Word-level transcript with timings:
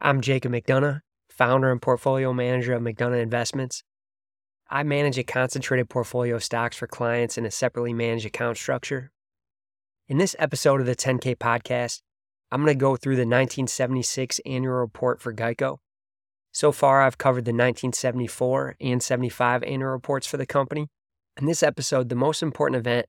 I'm 0.00 0.20
Jacob 0.20 0.52
McDonough, 0.52 1.00
founder 1.28 1.72
and 1.72 1.82
portfolio 1.82 2.32
manager 2.32 2.72
of 2.72 2.82
McDonough 2.82 3.20
Investments. 3.20 3.82
I 4.70 4.84
manage 4.84 5.18
a 5.18 5.24
concentrated 5.24 5.88
portfolio 5.88 6.36
of 6.36 6.44
stocks 6.44 6.76
for 6.76 6.86
clients 6.86 7.36
in 7.36 7.44
a 7.44 7.50
separately 7.50 7.92
managed 7.92 8.24
account 8.24 8.58
structure. 8.58 9.10
In 10.06 10.18
this 10.18 10.36
episode 10.38 10.80
of 10.80 10.86
the 10.86 10.94
10K 10.94 11.36
podcast, 11.36 12.02
I'm 12.52 12.62
going 12.62 12.72
to 12.72 12.80
go 12.80 12.94
through 12.94 13.16
the 13.16 13.22
1976 13.22 14.40
annual 14.46 14.74
report 14.74 15.20
for 15.20 15.34
Geico. 15.34 15.78
So 16.52 16.70
far, 16.70 17.02
I've 17.02 17.18
covered 17.18 17.44
the 17.44 17.50
1974 17.50 18.76
and 18.80 19.02
75 19.02 19.64
annual 19.64 19.90
reports 19.90 20.28
for 20.28 20.36
the 20.36 20.46
company. 20.46 20.86
In 21.36 21.46
this 21.46 21.64
episode, 21.64 22.08
the 22.08 22.14
most 22.14 22.40
important 22.40 22.78
event 22.78 23.06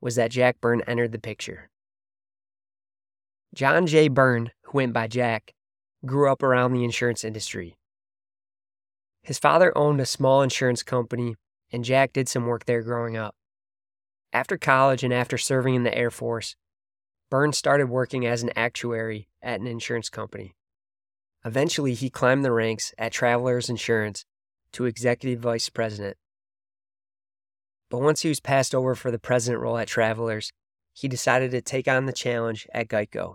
was 0.00 0.16
that 0.16 0.32
Jack 0.32 0.60
Byrne 0.60 0.82
entered 0.88 1.12
the 1.12 1.20
picture. 1.20 1.70
John 3.54 3.86
J. 3.86 4.08
Byrne, 4.08 4.50
who 4.62 4.78
went 4.78 4.92
by 4.92 5.06
Jack, 5.06 5.54
grew 6.06 6.30
up 6.30 6.42
around 6.42 6.72
the 6.72 6.84
insurance 6.84 7.24
industry. 7.24 7.76
His 9.22 9.38
father 9.38 9.76
owned 9.76 10.00
a 10.00 10.06
small 10.06 10.42
insurance 10.42 10.82
company, 10.82 11.34
and 11.72 11.84
Jack 11.84 12.12
did 12.12 12.28
some 12.28 12.46
work 12.46 12.66
there 12.66 12.82
growing 12.82 13.16
up. 13.16 13.34
After 14.32 14.58
college 14.58 15.02
and 15.02 15.14
after 15.14 15.38
serving 15.38 15.74
in 15.74 15.84
the 15.84 15.96
Air 15.96 16.10
Force, 16.10 16.56
Burns 17.30 17.56
started 17.56 17.88
working 17.88 18.26
as 18.26 18.42
an 18.42 18.50
actuary 18.54 19.28
at 19.42 19.60
an 19.60 19.66
insurance 19.66 20.10
company. 20.10 20.54
Eventually, 21.44 21.94
he 21.94 22.10
climbed 22.10 22.44
the 22.44 22.52
ranks 22.52 22.94
at 22.98 23.12
Travelers 23.12 23.68
Insurance 23.68 24.24
to 24.72 24.84
executive 24.84 25.40
vice 25.40 25.68
president. 25.68 26.16
But 27.90 28.00
once 28.00 28.22
he 28.22 28.28
was 28.28 28.40
passed 28.40 28.74
over 28.74 28.94
for 28.94 29.10
the 29.10 29.18
president 29.18 29.62
role 29.62 29.78
at 29.78 29.88
Travelers, 29.88 30.52
he 30.92 31.08
decided 31.08 31.50
to 31.50 31.60
take 31.60 31.88
on 31.88 32.06
the 32.06 32.12
challenge 32.12 32.66
at 32.72 32.88
Geico. 32.88 33.34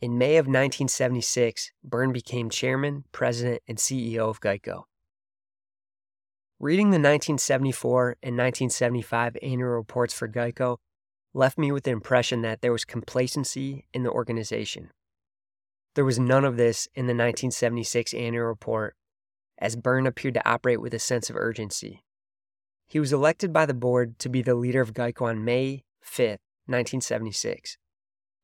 In 0.00 0.18
May 0.18 0.36
of 0.36 0.46
1976, 0.46 1.72
Byrne 1.82 2.12
became 2.12 2.50
chairman, 2.50 3.04
president, 3.12 3.62
and 3.66 3.78
CEO 3.78 4.28
of 4.28 4.40
Geico. 4.40 4.84
Reading 6.60 6.86
the 6.86 6.96
1974 6.96 8.16
and 8.22 8.36
1975 8.36 9.36
annual 9.42 9.70
reports 9.70 10.14
for 10.14 10.28
Geico 10.28 10.78
left 11.32 11.58
me 11.58 11.72
with 11.72 11.84
the 11.84 11.90
impression 11.90 12.42
that 12.42 12.60
there 12.60 12.72
was 12.72 12.84
complacency 12.84 13.86
in 13.92 14.02
the 14.02 14.10
organization. 14.10 14.90
There 15.94 16.04
was 16.04 16.18
none 16.18 16.44
of 16.44 16.56
this 16.56 16.86
in 16.94 17.06
the 17.06 17.12
1976 17.12 18.14
annual 18.14 18.46
report, 18.46 18.96
as 19.58 19.76
Byrne 19.76 20.06
appeared 20.06 20.34
to 20.34 20.48
operate 20.48 20.80
with 20.80 20.94
a 20.94 20.98
sense 20.98 21.30
of 21.30 21.36
urgency. 21.36 22.04
He 22.86 23.00
was 23.00 23.12
elected 23.12 23.52
by 23.52 23.66
the 23.66 23.74
board 23.74 24.18
to 24.20 24.28
be 24.28 24.42
the 24.42 24.54
leader 24.54 24.80
of 24.80 24.92
Geico 24.92 25.22
on 25.22 25.44
May 25.44 25.84
5, 26.00 26.38
1976. 26.66 27.78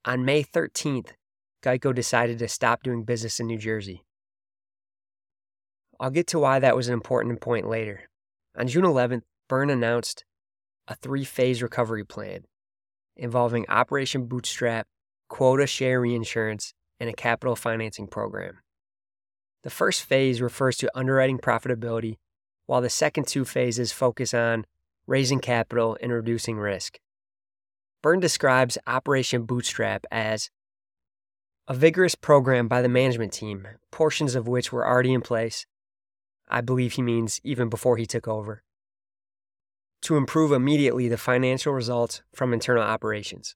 On 0.05 0.25
May 0.25 0.43
13th, 0.43 1.11
Geico 1.63 1.95
decided 1.95 2.39
to 2.39 2.49
stop 2.49 2.83
doing 2.83 3.05
business 3.05 3.41
in 3.41 3.47
New 3.47 3.59
Jersey. 3.59 4.05
I'll 5.99 6.11
get 6.11 6.27
to 6.29 6.39
why 6.39 6.59
that 6.59 6.77
was 6.77 6.89
an 6.89 6.95
important 6.95 7.41
point 7.41 7.69
later. 7.69 8.09
On 8.57 8.67
June 8.67 8.85
11th, 8.85 9.23
Byrne 9.49 9.71
announced 9.71 10.25
a 10.89 10.95
three 10.95 11.25
phase 11.25 11.63
recovery 11.63 12.05
plan 12.05 12.45
involving 13.17 13.67
Operation 13.69 14.27
Bootstrap, 14.27 14.87
quota 15.29 15.67
share 15.67 16.01
reinsurance, 16.01 16.73
and 16.99 17.11
a 17.11 17.13
capital 17.13 17.55
financing 17.55 18.07
program. 18.07 18.59
The 19.63 19.71
first 19.71 20.03
phase 20.03 20.41
refers 20.41 20.79
to 20.79 20.91
underwriting 20.95 21.39
profitability, 21.39 22.17
while 22.67 22.81
the 22.81 22.89
second 22.89 23.27
two 23.27 23.45
phases 23.45 23.93
focus 23.93 24.33
on 24.33 24.65
raising 25.07 25.41
capital 25.41 25.99
and 26.01 26.13
reducing 26.13 26.57
risk. 26.57 26.99
Byrne 28.03 28.21
describes 28.21 28.79
Operation 28.87 29.43
Bootstrap 29.43 30.07
as 30.11 30.51
a 31.71 31.73
vigorous 31.73 32.17
program 32.17 32.67
by 32.67 32.83
the 32.83 32.89
management 32.89 33.33
team, 33.33 33.65
portions 33.93 34.35
of 34.35 34.49
which 34.49 34.73
were 34.73 34.85
already 34.85 35.13
in 35.13 35.21
place. 35.21 35.67
I 36.49 36.63
believe 36.63 36.95
he 36.95 37.03
means 37.03 37.41
even 37.45 37.69
before 37.69 37.97
he 37.97 38.07
took 38.07 38.27
over. 38.27 38.65
To 40.03 40.17
improve 40.17 40.51
immediately 40.51 41.07
the 41.07 41.17
financial 41.17 41.73
results 41.73 42.23
from 42.35 42.53
internal 42.53 42.83
operations. 42.83 43.55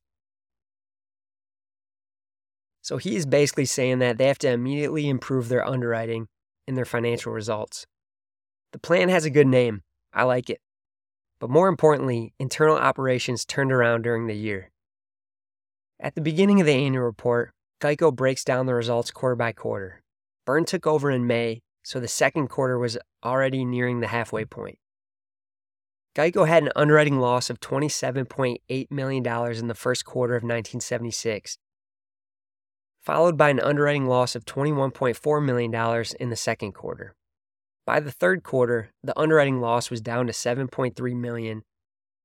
So 2.82 2.98
he 2.98 3.16
is 3.16 3.26
basically 3.26 3.64
saying 3.64 3.98
that 3.98 4.16
they 4.16 4.28
have 4.28 4.38
to 4.38 4.48
immediately 4.48 5.08
improve 5.08 5.48
their 5.48 5.66
underwriting 5.66 6.28
and 6.68 6.76
their 6.76 6.84
financial 6.84 7.32
results. 7.32 7.84
The 8.70 8.78
plan 8.78 9.08
has 9.08 9.24
a 9.24 9.30
good 9.30 9.48
name. 9.48 9.82
I 10.12 10.22
like 10.22 10.50
it. 10.50 10.60
But 11.40 11.50
more 11.50 11.66
importantly, 11.66 12.32
internal 12.38 12.76
operations 12.76 13.44
turned 13.44 13.72
around 13.72 14.02
during 14.02 14.28
the 14.28 14.36
year. 14.36 14.70
At 15.98 16.14
the 16.14 16.20
beginning 16.20 16.60
of 16.60 16.66
the 16.68 16.74
annual 16.74 17.02
report, 17.02 17.50
Geico 17.84 18.16
breaks 18.16 18.44
down 18.44 18.64
the 18.64 18.72
results 18.72 19.10
quarter 19.10 19.36
by 19.36 19.52
quarter. 19.52 20.02
Byrne 20.46 20.64
took 20.64 20.86
over 20.86 21.10
in 21.10 21.26
May, 21.26 21.60
so 21.82 22.00
the 22.00 22.08
second 22.08 22.48
quarter 22.48 22.78
was 22.78 22.96
already 23.22 23.62
nearing 23.62 24.00
the 24.00 24.06
halfway 24.06 24.46
point. 24.46 24.78
Geico 26.16 26.48
had 26.48 26.62
an 26.62 26.72
underwriting 26.74 27.18
loss 27.18 27.50
of 27.50 27.60
$27.8 27.60 28.90
million 28.90 29.26
in 29.58 29.68
the 29.68 29.74
first 29.74 30.06
quarter 30.06 30.32
of 30.32 30.42
1976, 30.42 31.58
followed 33.02 33.36
by 33.36 33.50
an 33.50 33.60
underwriting 33.60 34.06
loss 34.06 34.34
of 34.34 34.46
$21.4 34.46 35.44
million 35.44 36.04
in 36.18 36.30
the 36.30 36.36
second 36.36 36.72
quarter. 36.72 37.14
By 37.84 38.00
the 38.00 38.12
third 38.12 38.42
quarter, 38.42 38.92
the 39.02 39.18
underwriting 39.20 39.60
loss 39.60 39.90
was 39.90 40.00
down 40.00 40.26
to 40.28 40.32
7.3 40.32 41.14
million, 41.14 41.64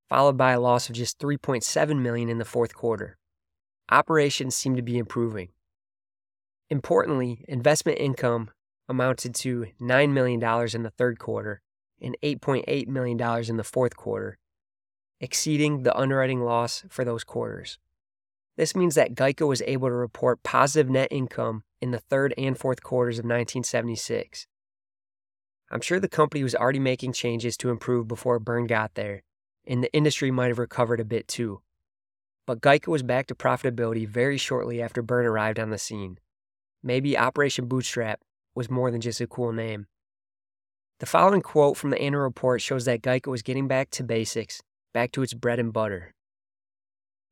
followed 0.07 0.37
by 0.37 0.53
a 0.53 0.59
loss 0.61 0.87
of 0.87 0.95
just 0.95 1.19
3.7 1.19 1.99
million 1.99 2.29
in 2.29 2.37
the 2.37 2.45
fourth 2.45 2.73
quarter 2.73 3.18
operations 3.91 4.55
seem 4.55 4.75
to 4.75 4.81
be 4.81 4.97
improving. 4.97 5.49
Importantly, 6.69 7.43
investment 7.47 7.99
income 7.99 8.51
amounted 8.87 9.33
to 9.35 9.67
$9 9.81 10.11
million 10.11 10.41
in 10.73 10.83
the 10.83 10.93
third 10.97 11.19
quarter 11.19 11.61
and 12.01 12.15
$8.8 12.23 12.87
million 12.87 13.19
in 13.49 13.57
the 13.57 13.63
fourth 13.63 13.95
quarter, 13.95 14.37
exceeding 15.19 15.83
the 15.83 15.95
underwriting 15.97 16.41
loss 16.41 16.83
for 16.89 17.03
those 17.03 17.23
quarters. 17.23 17.77
This 18.57 18.75
means 18.75 18.95
that 18.95 19.15
Geico 19.15 19.47
was 19.47 19.61
able 19.63 19.87
to 19.87 19.93
report 19.93 20.43
positive 20.43 20.89
net 20.89 21.07
income 21.11 21.63
in 21.81 21.91
the 21.91 21.99
third 21.99 22.33
and 22.37 22.57
fourth 22.57 22.83
quarters 22.83 23.17
of 23.17 23.23
1976. 23.23 24.47
I'm 25.71 25.81
sure 25.81 25.99
the 25.99 26.09
company 26.09 26.43
was 26.43 26.55
already 26.55 26.79
making 26.79 27.13
changes 27.13 27.55
to 27.57 27.69
improve 27.69 28.07
before 28.07 28.39
Byrne 28.39 28.67
got 28.67 28.95
there, 28.95 29.23
and 29.65 29.83
the 29.83 29.93
industry 29.93 30.31
might 30.31 30.47
have 30.47 30.59
recovered 30.59 30.99
a 30.99 31.05
bit 31.05 31.27
too 31.27 31.61
but 32.49 32.61
Geico 32.61 32.87
was 32.87 33.03
back 33.03 33.27
to 33.27 33.35
profitability 33.35 34.07
very 34.07 34.39
shortly 34.39 34.81
after 34.81 35.03
Byrne 35.03 35.27
arrived 35.27 35.59
on 35.59 35.69
the 35.69 35.77
scene. 35.77 36.17
Maybe 36.81 37.15
Operation 37.15 37.67
Bootstrap 37.67 38.21
was 38.55 38.71
more 38.71 38.89
than 38.89 39.01
just 39.01 39.21
a 39.21 39.27
cool 39.27 39.53
name. 39.53 39.85
The 40.99 41.05
following 41.05 41.43
quote 41.43 41.77
from 41.77 41.91
the 41.91 42.01
annual 42.01 42.23
report 42.23 42.59
shows 42.63 42.85
that 42.85 43.03
Geico 43.03 43.27
was 43.27 43.43
getting 43.43 43.67
back 43.67 43.91
to 43.91 44.03
basics, 44.03 44.63
back 44.95 45.11
to 45.11 45.21
its 45.21 45.35
bread 45.35 45.59
and 45.59 45.71
butter. 45.71 46.15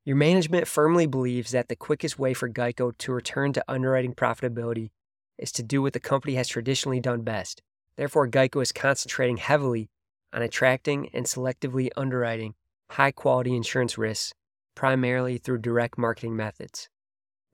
Your 0.05 0.17
management 0.17 0.67
firmly 0.67 1.07
believes 1.07 1.49
that 1.49 1.67
the 1.67 1.75
quickest 1.75 2.19
way 2.19 2.35
for 2.35 2.47
Geico 2.47 2.95
to 2.95 3.11
return 3.11 3.53
to 3.53 3.65
underwriting 3.67 4.13
profitability 4.13 4.91
is 5.39 5.51
to 5.53 5.63
do 5.63 5.81
what 5.81 5.93
the 5.93 5.99
company 5.99 6.35
has 6.35 6.47
traditionally 6.47 6.99
done 6.99 7.23
best. 7.23 7.63
Therefore, 7.95 8.27
Geico 8.27 8.61
is 8.61 8.71
concentrating 8.71 9.37
heavily 9.37 9.89
on 10.31 10.43
attracting 10.43 11.09
and 11.11 11.25
selectively 11.25 11.89
underwriting 11.97 12.53
high 12.91 13.11
quality 13.11 13.55
insurance 13.55 13.97
risks 13.97 14.35
primarily 14.77 15.39
through 15.39 15.57
direct 15.57 15.97
marketing 15.97 16.35
methods. 16.35 16.87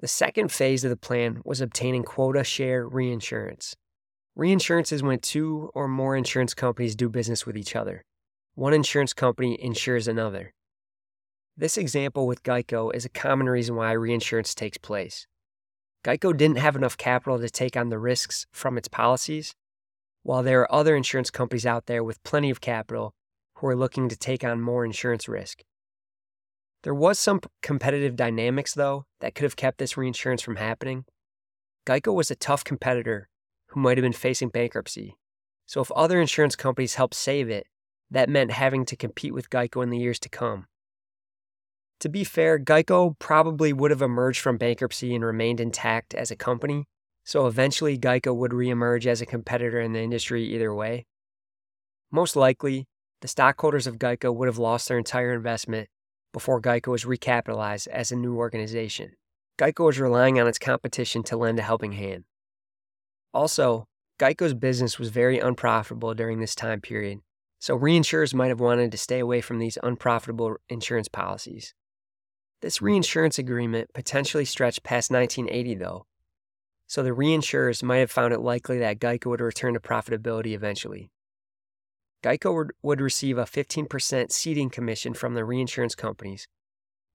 The 0.01 0.09
second 0.09 0.51
phase 0.51 0.83
of 0.83 0.89
the 0.89 0.97
plan 0.97 1.41
was 1.45 1.61
obtaining 1.61 2.03
quota 2.03 2.43
share 2.43 2.85
reinsurance. 2.85 3.77
Reinsurance 4.35 4.91
is 4.91 5.01
when 5.01 5.19
two 5.19 5.71
or 5.73 5.87
more 5.87 6.17
insurance 6.17 6.53
companies 6.53 6.97
do 6.97 7.07
business 7.07 7.45
with 7.45 7.55
each 7.55 7.77
other. 7.77 8.03
One 8.55 8.73
insurance 8.73 9.13
company 9.13 9.57
insures 9.57 10.05
another. 10.05 10.53
This 11.55 11.77
example 11.77 12.27
with 12.27 12.43
Geico 12.43 12.93
is 12.93 13.05
a 13.05 13.09
common 13.09 13.47
reason 13.47 13.77
why 13.77 13.93
reinsurance 13.93 14.53
takes 14.53 14.77
place. 14.77 15.25
Geico 16.03 16.35
didn't 16.35 16.57
have 16.57 16.75
enough 16.75 16.97
capital 16.97 17.39
to 17.39 17.49
take 17.49 17.77
on 17.77 17.87
the 17.87 17.99
risks 17.99 18.47
from 18.51 18.77
its 18.77 18.89
policies, 18.89 19.55
while 20.23 20.43
there 20.43 20.59
are 20.59 20.75
other 20.75 20.93
insurance 20.97 21.31
companies 21.31 21.65
out 21.65 21.85
there 21.85 22.03
with 22.03 22.21
plenty 22.23 22.49
of 22.49 22.59
capital 22.59 23.13
who 23.55 23.67
are 23.67 23.77
looking 23.77 24.09
to 24.09 24.17
take 24.17 24.43
on 24.43 24.59
more 24.59 24.83
insurance 24.83 25.29
risk. 25.29 25.63
There 26.83 26.93
was 26.93 27.17
some 27.17 27.39
competitive 27.61 28.17
dynamics, 28.17 28.73
though, 28.73 29.05
that 29.21 29.35
could 29.35 29.43
have 29.43 29.55
kept 29.55 29.77
this 29.77 29.95
reinsurance 29.95 30.41
from 30.41 30.57
happening. 30.57 31.05
Geico 31.87 32.13
was 32.13 32.29
a 32.29 32.35
tough 32.35 32.63
competitor 32.63 33.29
who 33.67 33.79
might 33.79 33.97
have 33.97 34.03
been 34.03 34.13
facing 34.13 34.49
bankruptcy. 34.49 35.15
So 35.65 35.81
if 35.81 35.91
other 35.93 36.19
insurance 36.19 36.57
companies 36.57 36.95
helped 36.95 37.15
save 37.15 37.49
it, 37.49 37.67
that 38.11 38.29
meant 38.29 38.51
having 38.51 38.85
to 38.85 38.97
compete 38.97 39.33
with 39.33 39.49
Geico 39.49 39.81
in 39.81 39.89
the 39.89 39.97
years 39.97 40.19
to 40.19 40.29
come. 40.29 40.67
To 42.01 42.09
be 42.09 42.25
fair, 42.25 42.59
Geico 42.59 43.17
probably 43.17 43.71
would 43.71 43.91
have 43.91 44.01
emerged 44.01 44.41
from 44.41 44.57
bankruptcy 44.57 45.15
and 45.15 45.23
remained 45.23 45.61
intact 45.61 46.13
as 46.13 46.31
a 46.31 46.35
company, 46.35 46.85
so 47.23 47.47
eventually 47.47 47.97
Geico 47.97 48.35
would 48.35 48.51
reemerge 48.51 49.05
as 49.05 49.21
a 49.21 49.25
competitor 49.25 49.79
in 49.79 49.93
the 49.93 50.01
industry 50.01 50.43
either 50.43 50.75
way. 50.75 51.05
Most 52.11 52.35
likely, 52.35 52.87
the 53.21 53.29
stockholders 53.29 53.87
of 53.87 53.97
Geico 53.99 54.35
would 54.35 54.49
have 54.49 54.57
lost 54.57 54.89
their 54.89 54.97
entire 54.97 55.33
investment 55.33 55.87
before 56.33 56.61
Geico 56.61 56.87
was 56.87 57.05
recapitalized 57.05 57.87
as 57.87 58.11
a 58.11 58.15
new 58.15 58.35
organization. 58.35 59.13
Geico 59.57 59.85
was 59.85 59.99
relying 59.99 60.39
on 60.39 60.47
its 60.47 60.59
competition 60.59 61.23
to 61.23 61.37
lend 61.37 61.59
a 61.59 61.61
helping 61.61 61.93
hand. 61.93 62.25
Also, 63.33 63.85
Geico's 64.19 64.53
business 64.53 64.99
was 64.99 65.09
very 65.09 65.39
unprofitable 65.39 66.13
during 66.13 66.39
this 66.39 66.55
time 66.55 66.81
period, 66.81 67.19
so 67.59 67.77
reinsurers 67.77 68.33
might 68.33 68.47
have 68.49 68.59
wanted 68.59 68.91
to 68.91 68.97
stay 68.97 69.19
away 69.19 69.41
from 69.41 69.59
these 69.59 69.77
unprofitable 69.83 70.57
insurance 70.69 71.07
policies. 71.07 71.73
This 72.61 72.81
reinsurance 72.81 73.37
agreement 73.37 73.89
potentially 73.93 74.45
stretched 74.45 74.83
past 74.83 75.11
1980, 75.11 75.75
though, 75.75 76.05
so 76.87 77.03
the 77.03 77.09
reinsurers 77.09 77.83
might 77.83 77.97
have 77.97 78.11
found 78.11 78.33
it 78.33 78.39
likely 78.39 78.79
that 78.79 78.99
Geico 78.99 79.27
would 79.27 79.41
return 79.41 79.73
to 79.73 79.79
profitability 79.79 80.53
eventually. 80.53 81.09
Geico 82.23 82.69
would, 82.81 83.01
receive 83.01 83.37
a 83.37 83.43
15% 83.43 84.31
ceding 84.31 84.69
commission 84.69 85.13
from 85.13 85.33
the 85.33 85.43
reinsurance 85.43 85.93
companies, 85.93 86.47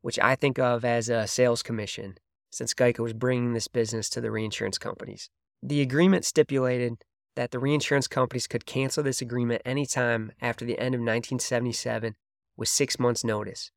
which 0.03 0.19
I 0.19 0.35
think 0.35 0.59
of 0.59 0.85
as 0.85 1.09
a 1.09 1.27
sales 1.27 1.63
commission, 1.63 2.19
since 2.51 2.75
Geico 2.75 3.01
was 3.01 3.15
bringing 3.15 3.55
this 3.55 3.69
business 3.69 4.11
to 4.11 4.21
the 4.21 4.31
reinsurance 4.31 4.77
companies. 4.77 5.31
The 5.63 5.81
agreement 5.81 6.27
stipulated 6.27 7.03
that 7.37 7.53
the 7.53 7.59
reinsurance 7.59 8.07
companies 8.07 8.47
could 8.47 8.67
cancel 8.67 9.03
this 9.03 9.23
agreement 9.23 9.63
anytime 9.65 10.33
after 10.43 10.67
the 10.67 10.79
end 10.79 10.95
of 10.95 11.01
1977 11.01 12.15
with 12.57 12.69
six 12.69 12.99
months' 12.99 13.25
notice, 13.25 13.71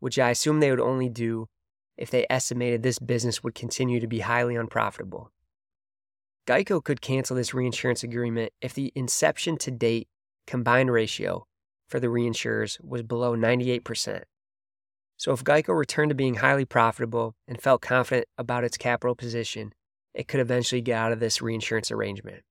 which 0.00 0.18
I 0.18 0.30
assume 0.30 0.60
they 0.60 0.70
would 0.70 0.80
only 0.80 1.10
do 1.10 1.46
if 1.98 2.10
they 2.10 2.26
estimated 2.30 2.82
this 2.82 2.98
business 2.98 3.42
would 3.42 3.54
continue 3.54 4.00
to 4.00 4.06
be 4.06 4.20
highly 4.20 4.56
unprofitable. 4.56 5.30
Geico 6.46 6.82
could 6.82 7.00
cancel 7.00 7.36
this 7.36 7.52
reinsurance 7.52 8.02
agreement 8.02 8.52
if 8.60 8.74
the 8.74 8.92
inception 8.94 9.56
to 9.58 9.70
date 9.70 10.08
combined 10.46 10.90
ratio 10.90 11.46
for 11.88 12.00
the 12.00 12.08
reinsurers 12.08 12.82
was 12.82 13.02
below 13.02 13.36
98%. 13.36 14.22
So 15.16 15.32
if 15.32 15.44
Geico 15.44 15.76
returned 15.76 16.10
to 16.10 16.14
being 16.14 16.36
highly 16.36 16.64
profitable 16.64 17.34
and 17.46 17.60
felt 17.60 17.82
confident 17.82 18.26
about 18.36 18.64
its 18.64 18.76
capital 18.76 19.14
position, 19.14 19.72
it 20.12 20.28
could 20.28 20.40
eventually 20.40 20.80
get 20.80 20.98
out 20.98 21.12
of 21.12 21.20
this 21.20 21.40
reinsurance 21.40 21.90
arrangement. 21.90 22.42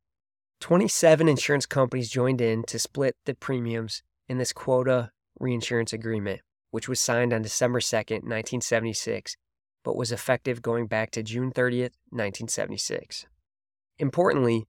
27 0.61 1.27
insurance 1.27 1.65
companies 1.65 2.09
joined 2.09 2.39
in 2.39 2.63
to 2.63 2.79
split 2.79 3.15
the 3.25 3.33
premiums 3.33 4.01
in 4.29 4.37
this 4.37 4.53
quota 4.53 5.11
reinsurance 5.39 5.91
agreement, 5.91 6.41
which 6.71 6.87
was 6.87 6.99
signed 6.99 7.33
on 7.33 7.41
December 7.41 7.81
2, 7.81 7.95
1976, 7.97 9.35
but 9.83 9.97
was 9.97 10.11
effective 10.11 10.61
going 10.61 10.87
back 10.87 11.11
to 11.11 11.21
June 11.21 11.51
30, 11.51 11.81
1976. 11.81 13.25
Importantly, 13.99 14.65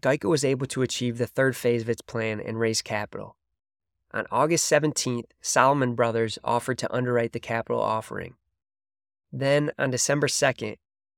Geico 0.00 0.30
was 0.30 0.44
able 0.44 0.66
to 0.66 0.82
achieve 0.82 1.18
the 1.18 1.26
third 1.26 1.56
phase 1.56 1.82
of 1.82 1.88
its 1.88 2.02
plan 2.02 2.40
and 2.40 2.58
raise 2.58 2.82
capital. 2.82 3.36
On 4.12 4.26
August 4.30 4.70
17th, 4.70 5.24
Salomon 5.40 5.94
Brothers 5.94 6.38
offered 6.44 6.78
to 6.78 6.94
underwrite 6.94 7.32
the 7.32 7.40
capital 7.40 7.80
offering. 7.80 8.34
Then, 9.32 9.72
on 9.78 9.90
December 9.90 10.28
2nd, 10.28 10.76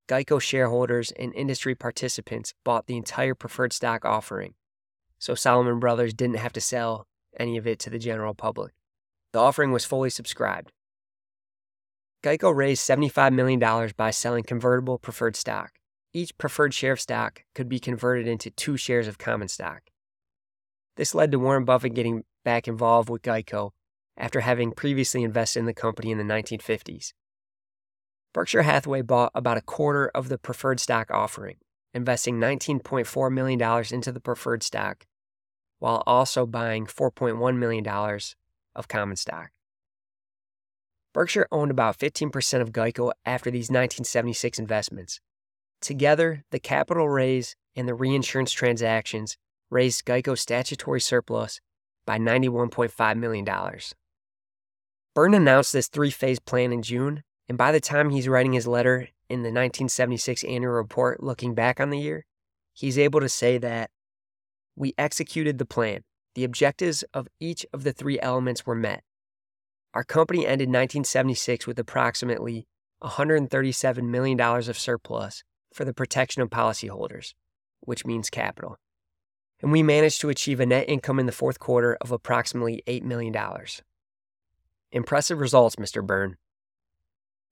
Geico 0.09 0.41
shareholders 0.41 1.12
and 1.12 1.35
industry 1.35 1.75
participants 1.75 2.55
bought 2.65 2.87
the 2.87 2.97
entire 2.97 3.35
preferred 3.35 3.73
stock 3.73 4.05
offering, 4.05 4.55
so 5.19 5.35
Salomon 5.35 5.79
Brothers 5.79 6.15
didn't 6.15 6.38
have 6.38 6.53
to 6.55 6.61
sell 6.61 7.06
any 7.38 7.56
of 7.56 7.67
it 7.67 7.79
to 7.81 7.91
the 7.91 7.99
general 7.99 8.35
public. 8.35 8.73
The 9.32 9.38
offering 9.38 9.71
was 9.71 9.85
fully 9.85 10.11
subscribed. 10.11 10.73
Geico 12.25 12.55
raised 12.55 12.88
$75 12.88 13.32
million 13.32 13.93
by 13.97 14.11
selling 14.11 14.43
convertible 14.43 14.99
preferred 14.99 15.37
stock 15.37 15.73
each 16.12 16.36
preferred 16.38 16.74
share 16.74 16.92
of 16.92 17.00
stock 17.00 17.44
could 17.54 17.68
be 17.68 17.78
converted 17.78 18.26
into 18.26 18.50
two 18.50 18.76
shares 18.76 19.06
of 19.06 19.18
common 19.18 19.48
stock. 19.48 19.90
This 20.96 21.14
led 21.14 21.30
to 21.32 21.38
Warren 21.38 21.64
Buffett 21.64 21.94
getting 21.94 22.24
back 22.44 22.66
involved 22.66 23.08
with 23.08 23.22
Geico 23.22 23.70
after 24.16 24.40
having 24.40 24.72
previously 24.72 25.22
invested 25.22 25.60
in 25.60 25.66
the 25.66 25.74
company 25.74 26.10
in 26.10 26.18
the 26.18 26.24
1950s. 26.24 27.12
Berkshire 28.32 28.62
Hathaway 28.62 29.02
bought 29.02 29.32
about 29.34 29.56
a 29.56 29.62
quarter 29.62 30.08
of 30.14 30.28
the 30.28 30.38
preferred 30.38 30.78
stock 30.78 31.10
offering, 31.10 31.56
investing 31.94 32.38
$19.4 32.38 33.32
million 33.32 33.84
into 33.90 34.12
the 34.12 34.20
preferred 34.20 34.62
stock, 34.62 35.06
while 35.78 36.02
also 36.06 36.46
buying 36.46 36.86
$4.1 36.86 37.56
million 37.56 37.86
of 38.74 38.88
common 38.88 39.16
stock. 39.16 39.50
Berkshire 41.12 41.48
owned 41.50 41.72
about 41.72 41.98
15% 41.98 42.60
of 42.60 42.70
Geico 42.70 43.10
after 43.24 43.50
these 43.50 43.64
1976 43.64 44.60
investments, 44.60 45.20
Together, 45.81 46.44
the 46.50 46.61
capital 46.61 47.09
raise 47.09 47.56
and 47.75 47.88
the 47.88 47.94
reinsurance 47.94 48.53
transactions 48.53 49.37
raised 49.71 50.05
Geico's 50.05 50.41
statutory 50.41 51.00
surplus 51.00 51.61
by 52.05 52.19
$91.5 52.19 53.17
million. 53.17 53.47
Byrne 55.15 55.35
announced 55.35 55.73
this 55.73 55.88
three 55.88 56.11
phase 56.11 56.38
plan 56.38 56.73
in 56.73 56.82
June, 56.82 57.23
and 57.49 57.56
by 57.56 57.73
the 57.73 57.81
time 57.81 58.11
he's 58.11 58.29
writing 58.29 58.53
his 58.53 58.67
letter 58.67 59.09
in 59.29 59.43
the 59.43 59.49
1976 59.49 60.44
annual 60.44 60.73
report 60.73 61.23
looking 61.23 61.55
back 61.55 61.81
on 61.81 61.91
the 61.91 61.99
year, 61.99 62.27
he's 62.73 62.99
able 62.99 63.21
to 63.21 63.29
say 63.29 63.59
that 63.59 63.91
we 64.77 64.94
executed 64.99 65.59
the 65.59 65.67
plan. 65.67 66.03
The 66.35 66.44
objectives 66.44 67.05
of 67.15 67.29
each 67.41 67.67
of 67.73 67.85
the 67.85 67.93
three 67.93 68.21
elements 68.21 68.67
were 68.67 68.75
met. 68.75 69.03
Our 69.94 70.05
company 70.05 70.47
ended 70.47 70.69
1976 70.69 71.67
with 71.67 71.79
approximately 71.79 72.67
$137 73.03 74.05
million 74.05 74.41
of 74.41 74.79
surplus 74.79 75.43
for 75.72 75.84
the 75.84 75.94
protection 75.94 76.43
of 76.43 76.50
policyholders, 76.50 77.34
which 77.81 78.05
means 78.05 78.31
capital. 78.31 78.76
And 79.62 79.70
we 79.70 79.82
managed 79.82 80.20
to 80.22 80.31
achieve 80.31 80.61
a 80.61 80.67
net 80.67 80.88
income 80.88 81.19
in 81.19 81.26
the 81.26 81.32
fourth 81.32 81.58
quarter 81.58 81.96
of 82.00 82.11
approximately 82.11 82.82
$8 82.87 83.02
million. 83.02 83.34
Impressive 84.93 85.38
results, 85.38 85.76
Mr. 85.76 86.05
Byrne. 86.05 86.37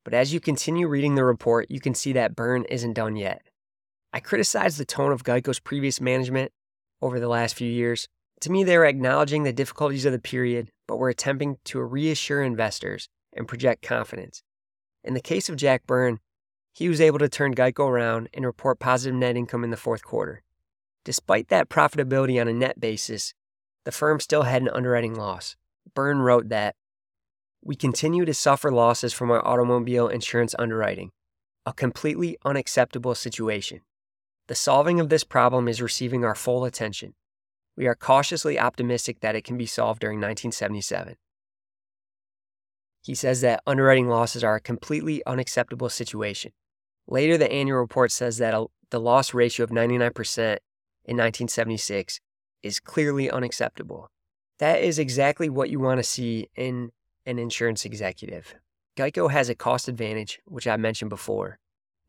But 0.05 0.15
as 0.15 0.32
you 0.32 0.41
continue 0.41 0.88
reading 0.88 1.15
the 1.15 1.25
report, 1.25 1.70
you 1.70 1.81
can 1.81 1.94
see 1.94 2.12
that 2.15 2.35
Byrne 2.35 2.65
isn't 2.65 2.94
done 2.94 3.17
yet. 3.17 3.43
I 4.12 4.20
criticized 4.20 4.79
the 4.79 4.87
tone 4.87 5.12
of 5.12 5.23
Geico's 5.23 5.61
previous 5.61 6.00
management 6.00 6.50
over 7.03 7.20
the 7.20 7.29
last 7.29 7.55
few 7.55 7.70
years. 7.70 8.09
To 8.41 8.50
me, 8.50 8.65
they 8.65 8.79
were 8.79 8.87
acknowledging 8.87 9.43
the 9.43 9.53
difficulties 9.53 10.06
of 10.06 10.12
the 10.12 10.19
period, 10.19 10.70
but 10.87 10.97
were 10.97 11.11
attempting 11.11 11.59
to 11.65 11.82
reassure 11.82 12.43
investors 12.43 13.09
and 13.35 13.47
project 13.47 13.82
confidence. 13.82 14.43
In 15.05 15.15
the 15.15 15.20
case 15.20 15.49
of 15.49 15.56
Jack 15.56 15.87
Byrne, 15.87 16.20
he 16.79 16.89
was 16.89 17.01
able 17.01 17.19
to 17.19 17.29
turn 17.29 17.57
Geico 17.57 17.89
around 17.89 18.29
and 18.33 18.47
report 18.47 18.79
positive 18.79 19.19
net 19.19 19.37
income 19.37 19.65
in 19.65 19.71
the 19.71 19.77
fourth 19.77 20.05
quarter. 20.05 20.45
Despite 21.05 21.49
that 21.49 21.69
profitability 21.69 22.41
on 22.41 22.47
a 22.47 22.53
net 22.53 22.79
basis, 22.79 23.35
the 23.85 23.91
firm 23.91 24.21
still 24.21 24.45
had 24.45 24.63
an 24.63 24.69
underwriting 24.69 25.17
loss. 25.17 25.57
Byrne 25.93 26.21
wrote 26.21 26.51
that 26.51 26.77
we 27.65 27.75
continue 27.75 28.25
to 28.25 28.33
suffer 28.33 28.71
losses 28.71 29.13
from 29.13 29.29
our 29.29 29.45
automobile 29.45 30.07
insurance 30.07 30.55
underwriting, 30.57 31.11
a 31.67 31.73
completely 31.73 32.39
unacceptable 32.45 33.17
situation. 33.17 33.81
The 34.47 34.55
solving 34.55 35.01
of 35.01 35.08
this 35.08 35.25
problem 35.25 35.67
is 35.67 35.82
receiving 35.82 36.25
our 36.25 36.37
full 36.37 36.65
attention. 36.65 37.15
We 37.77 37.89
are 37.89 37.97
cautiously 37.97 38.56
optimistic 38.56 39.19
that 39.19 39.35
it 39.35 39.43
can 39.43 39.58
be 39.58 39.67
solved 39.67 39.99
during 39.99 40.19
1977. 40.19 41.17
He 43.03 43.17
says 43.17 43.41
that 43.41 43.65
underwriting 43.67 44.06
losses 44.06 44.44
are 44.44 44.55
a 44.55 44.61
completely 44.61 45.27
unacceptable 45.27 45.89
situation. 45.89 46.53
Later, 47.08 47.38
the 47.38 47.50
annual 47.50 47.79
report 47.79 48.12
says 48.12 48.36
that 48.36 48.55
the 48.91 49.00
loss 49.00 49.32
ratio 49.32 49.65
of 49.65 49.70
99% 49.70 50.58
in 51.05 51.17
1976 51.17 52.20
is 52.62 52.81
clearly 52.81 53.31
unacceptable. 53.31 54.10
That 54.58 54.82
is 54.82 54.98
exactly 54.98 55.48
what 55.48 55.70
you 55.70 55.81
want 55.81 55.98
to 55.98 56.05
see 56.05 56.48
in 56.55 56.91
an 57.24 57.38
insurance 57.38 57.84
executive. 57.84 58.55
Geico 58.96 59.31
has 59.31 59.48
a 59.48 59.55
cost 59.55 59.88
advantage, 59.88 60.41
which 60.44 60.67
I 60.67 60.77
mentioned 60.77 61.08
before. 61.08 61.58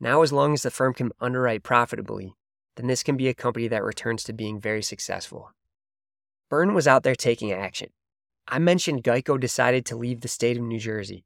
Now, 0.02 0.22
as 0.22 0.34
long 0.34 0.54
as 0.54 0.64
the 0.64 0.72
firm 0.72 0.94
can 0.94 1.12
underwrite 1.22 1.64
profitably, 1.64 2.34
then 2.76 2.88
this 2.88 3.04
can 3.04 3.16
be 3.16 3.28
a 3.28 3.34
company 3.34 3.68
that 3.68 3.84
returns 3.84 4.24
to 4.24 4.34
being 4.34 4.60
very 4.60 4.82
successful. 4.82 5.52
Byrne 6.50 6.74
was 6.74 6.88
out 6.88 7.04
there 7.04 7.16
taking 7.16 7.52
action. 7.52 7.90
I 8.48 8.60
mentioned 8.60 9.04
Geico 9.04 9.40
decided 9.40 9.86
to 9.86 9.96
leave 9.96 10.22
the 10.22 10.28
state 10.28 10.58
of 10.58 10.64
New 10.64 10.80
Jersey. 10.80 11.24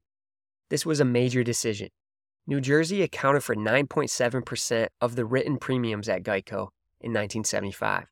This 0.68 0.84
was 0.84 1.00
a 1.00 1.04
major 1.04 1.42
decision. 1.42 1.88
New 2.46 2.60
Jersey 2.60 3.02
accounted 3.02 3.42
for 3.42 3.56
9.7% 3.56 4.88
of 5.00 5.16
the 5.16 5.24
written 5.24 5.56
premiums 5.56 6.08
at 6.08 6.22
Geico 6.22 6.68
in 7.00 7.12
1975. 7.12 8.04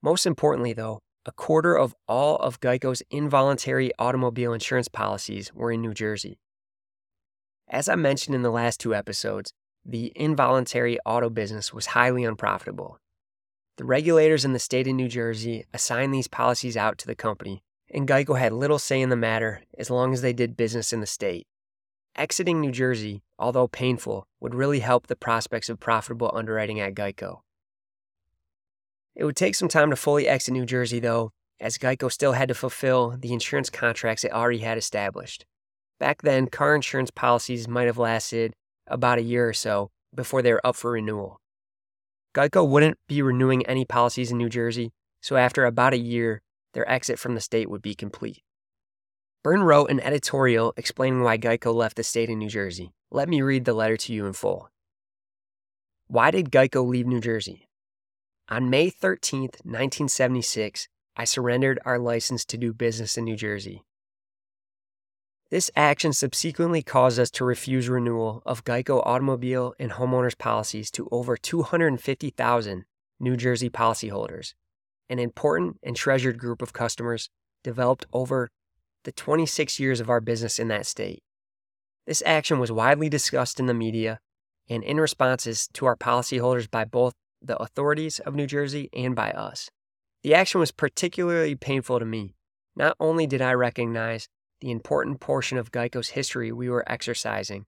Most 0.00 0.26
importantly, 0.26 0.72
though, 0.72 1.00
a 1.26 1.32
quarter 1.32 1.74
of 1.74 1.94
all 2.06 2.36
of 2.36 2.60
Geico's 2.60 3.02
involuntary 3.10 3.90
automobile 3.98 4.52
insurance 4.52 4.86
policies 4.86 5.52
were 5.52 5.72
in 5.72 5.82
New 5.82 5.92
Jersey. 5.92 6.38
As 7.68 7.88
I 7.88 7.96
mentioned 7.96 8.36
in 8.36 8.42
the 8.42 8.50
last 8.50 8.78
two 8.78 8.94
episodes, 8.94 9.52
the 9.84 10.12
involuntary 10.14 10.98
auto 11.04 11.30
business 11.30 11.72
was 11.72 11.86
highly 11.86 12.24
unprofitable. 12.24 12.98
The 13.76 13.84
regulators 13.84 14.44
in 14.44 14.52
the 14.52 14.58
state 14.58 14.86
of 14.86 14.94
New 14.94 15.08
Jersey 15.08 15.64
assigned 15.74 16.14
these 16.14 16.28
policies 16.28 16.76
out 16.76 16.96
to 16.98 17.06
the 17.06 17.14
company, 17.16 17.62
and 17.90 18.06
Geico 18.06 18.38
had 18.38 18.52
little 18.52 18.78
say 18.78 19.00
in 19.00 19.08
the 19.08 19.16
matter 19.16 19.62
as 19.76 19.90
long 19.90 20.12
as 20.12 20.22
they 20.22 20.32
did 20.32 20.56
business 20.56 20.92
in 20.92 21.00
the 21.00 21.06
state. 21.06 21.46
Exiting 22.18 22.60
New 22.60 22.72
Jersey, 22.72 23.22
although 23.38 23.68
painful, 23.68 24.26
would 24.40 24.52
really 24.52 24.80
help 24.80 25.06
the 25.06 25.14
prospects 25.14 25.68
of 25.68 25.78
profitable 25.78 26.32
underwriting 26.34 26.80
at 26.80 26.96
Geico. 26.96 27.42
It 29.14 29.24
would 29.24 29.36
take 29.36 29.54
some 29.54 29.68
time 29.68 29.90
to 29.90 29.96
fully 29.96 30.26
exit 30.26 30.52
New 30.52 30.66
Jersey, 30.66 30.98
though, 30.98 31.30
as 31.60 31.78
Geico 31.78 32.10
still 32.10 32.32
had 32.32 32.48
to 32.48 32.54
fulfill 32.54 33.16
the 33.16 33.32
insurance 33.32 33.70
contracts 33.70 34.24
it 34.24 34.32
already 34.32 34.58
had 34.58 34.76
established. 34.76 35.46
Back 36.00 36.22
then, 36.22 36.48
car 36.48 36.74
insurance 36.74 37.12
policies 37.12 37.68
might 37.68 37.86
have 37.86 37.98
lasted 37.98 38.52
about 38.88 39.18
a 39.18 39.22
year 39.22 39.48
or 39.48 39.52
so 39.52 39.92
before 40.12 40.42
they 40.42 40.52
were 40.52 40.66
up 40.66 40.74
for 40.74 40.90
renewal. 40.90 41.40
Geico 42.34 42.68
wouldn't 42.68 42.98
be 43.06 43.22
renewing 43.22 43.64
any 43.66 43.84
policies 43.84 44.32
in 44.32 44.38
New 44.38 44.48
Jersey, 44.48 44.90
so 45.22 45.36
after 45.36 45.64
about 45.64 45.94
a 45.94 45.98
year, 45.98 46.42
their 46.74 46.90
exit 46.90 47.20
from 47.20 47.36
the 47.36 47.40
state 47.40 47.70
would 47.70 47.82
be 47.82 47.94
complete. 47.94 48.42
Byrne 49.44 49.62
wrote 49.62 49.90
an 49.90 50.00
editorial 50.00 50.74
explaining 50.76 51.22
why 51.22 51.38
Geico 51.38 51.72
left 51.72 51.96
the 51.96 52.02
state 52.02 52.28
of 52.28 52.36
New 52.36 52.48
Jersey. 52.48 52.92
Let 53.10 53.28
me 53.28 53.40
read 53.40 53.64
the 53.64 53.72
letter 53.72 53.96
to 53.96 54.12
you 54.12 54.26
in 54.26 54.32
full. 54.32 54.68
Why 56.08 56.30
did 56.32 56.50
Geico 56.50 56.86
leave 56.86 57.06
New 57.06 57.20
Jersey? 57.20 57.68
On 58.48 58.68
May 58.68 58.90
13, 58.90 59.42
1976, 59.42 60.88
I 61.16 61.24
surrendered 61.24 61.78
our 61.84 61.98
license 61.98 62.44
to 62.46 62.56
do 62.56 62.72
business 62.72 63.16
in 63.16 63.24
New 63.24 63.36
Jersey. 63.36 63.84
This 65.50 65.70
action 65.76 66.12
subsequently 66.12 66.82
caused 66.82 67.18
us 67.18 67.30
to 67.32 67.44
refuse 67.44 67.88
renewal 67.88 68.42
of 68.44 68.64
Geico 68.64 69.02
automobile 69.06 69.72
and 69.78 69.92
homeowners 69.92 70.36
policies 70.36 70.90
to 70.92 71.08
over 71.12 71.36
250,000 71.36 72.84
New 73.20 73.36
Jersey 73.36 73.70
policyholders, 73.70 74.54
an 75.08 75.18
important 75.18 75.78
and 75.82 75.94
treasured 75.94 76.38
group 76.38 76.60
of 76.60 76.72
customers 76.72 77.30
developed 77.62 78.06
over 78.12 78.50
the 79.04 79.12
26 79.12 79.78
years 79.78 80.00
of 80.00 80.10
our 80.10 80.20
business 80.20 80.58
in 80.58 80.68
that 80.68 80.86
state. 80.86 81.22
This 82.06 82.22
action 82.24 82.58
was 82.58 82.72
widely 82.72 83.08
discussed 83.08 83.60
in 83.60 83.66
the 83.66 83.74
media 83.74 84.20
and 84.68 84.82
in 84.82 84.98
responses 85.00 85.68
to 85.74 85.86
our 85.86 85.96
policyholders 85.96 86.70
by 86.70 86.84
both 86.84 87.14
the 87.40 87.56
authorities 87.58 88.18
of 88.20 88.34
New 88.34 88.46
Jersey 88.46 88.88
and 88.92 89.14
by 89.14 89.30
us. 89.30 89.70
The 90.22 90.34
action 90.34 90.60
was 90.60 90.72
particularly 90.72 91.54
painful 91.54 91.98
to 91.98 92.04
me. 92.04 92.34
Not 92.74 92.96
only 92.98 93.26
did 93.26 93.40
I 93.40 93.52
recognize 93.52 94.28
the 94.60 94.70
important 94.70 95.20
portion 95.20 95.58
of 95.58 95.70
Geico's 95.70 96.10
history 96.10 96.50
we 96.50 96.68
were 96.68 96.90
exercising, 96.90 97.66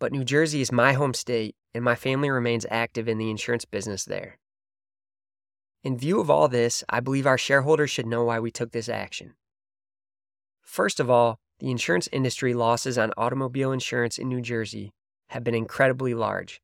but 0.00 0.12
New 0.12 0.24
Jersey 0.24 0.60
is 0.60 0.72
my 0.72 0.94
home 0.94 1.14
state 1.14 1.54
and 1.74 1.84
my 1.84 1.94
family 1.94 2.30
remains 2.30 2.66
active 2.70 3.08
in 3.08 3.18
the 3.18 3.30
insurance 3.30 3.64
business 3.64 4.04
there. 4.04 4.38
In 5.82 5.98
view 5.98 6.20
of 6.20 6.30
all 6.30 6.48
this, 6.48 6.82
I 6.88 7.00
believe 7.00 7.26
our 7.26 7.36
shareholders 7.36 7.90
should 7.90 8.06
know 8.06 8.24
why 8.24 8.40
we 8.40 8.50
took 8.50 8.72
this 8.72 8.88
action. 8.88 9.34
First 10.64 10.98
of 10.98 11.10
all, 11.10 11.38
the 11.60 11.70
insurance 11.70 12.08
industry 12.10 12.52
losses 12.52 12.98
on 12.98 13.12
automobile 13.16 13.70
insurance 13.70 14.18
in 14.18 14.28
New 14.28 14.40
Jersey 14.40 14.90
have 15.28 15.44
been 15.44 15.54
incredibly 15.54 16.14
large. 16.14 16.60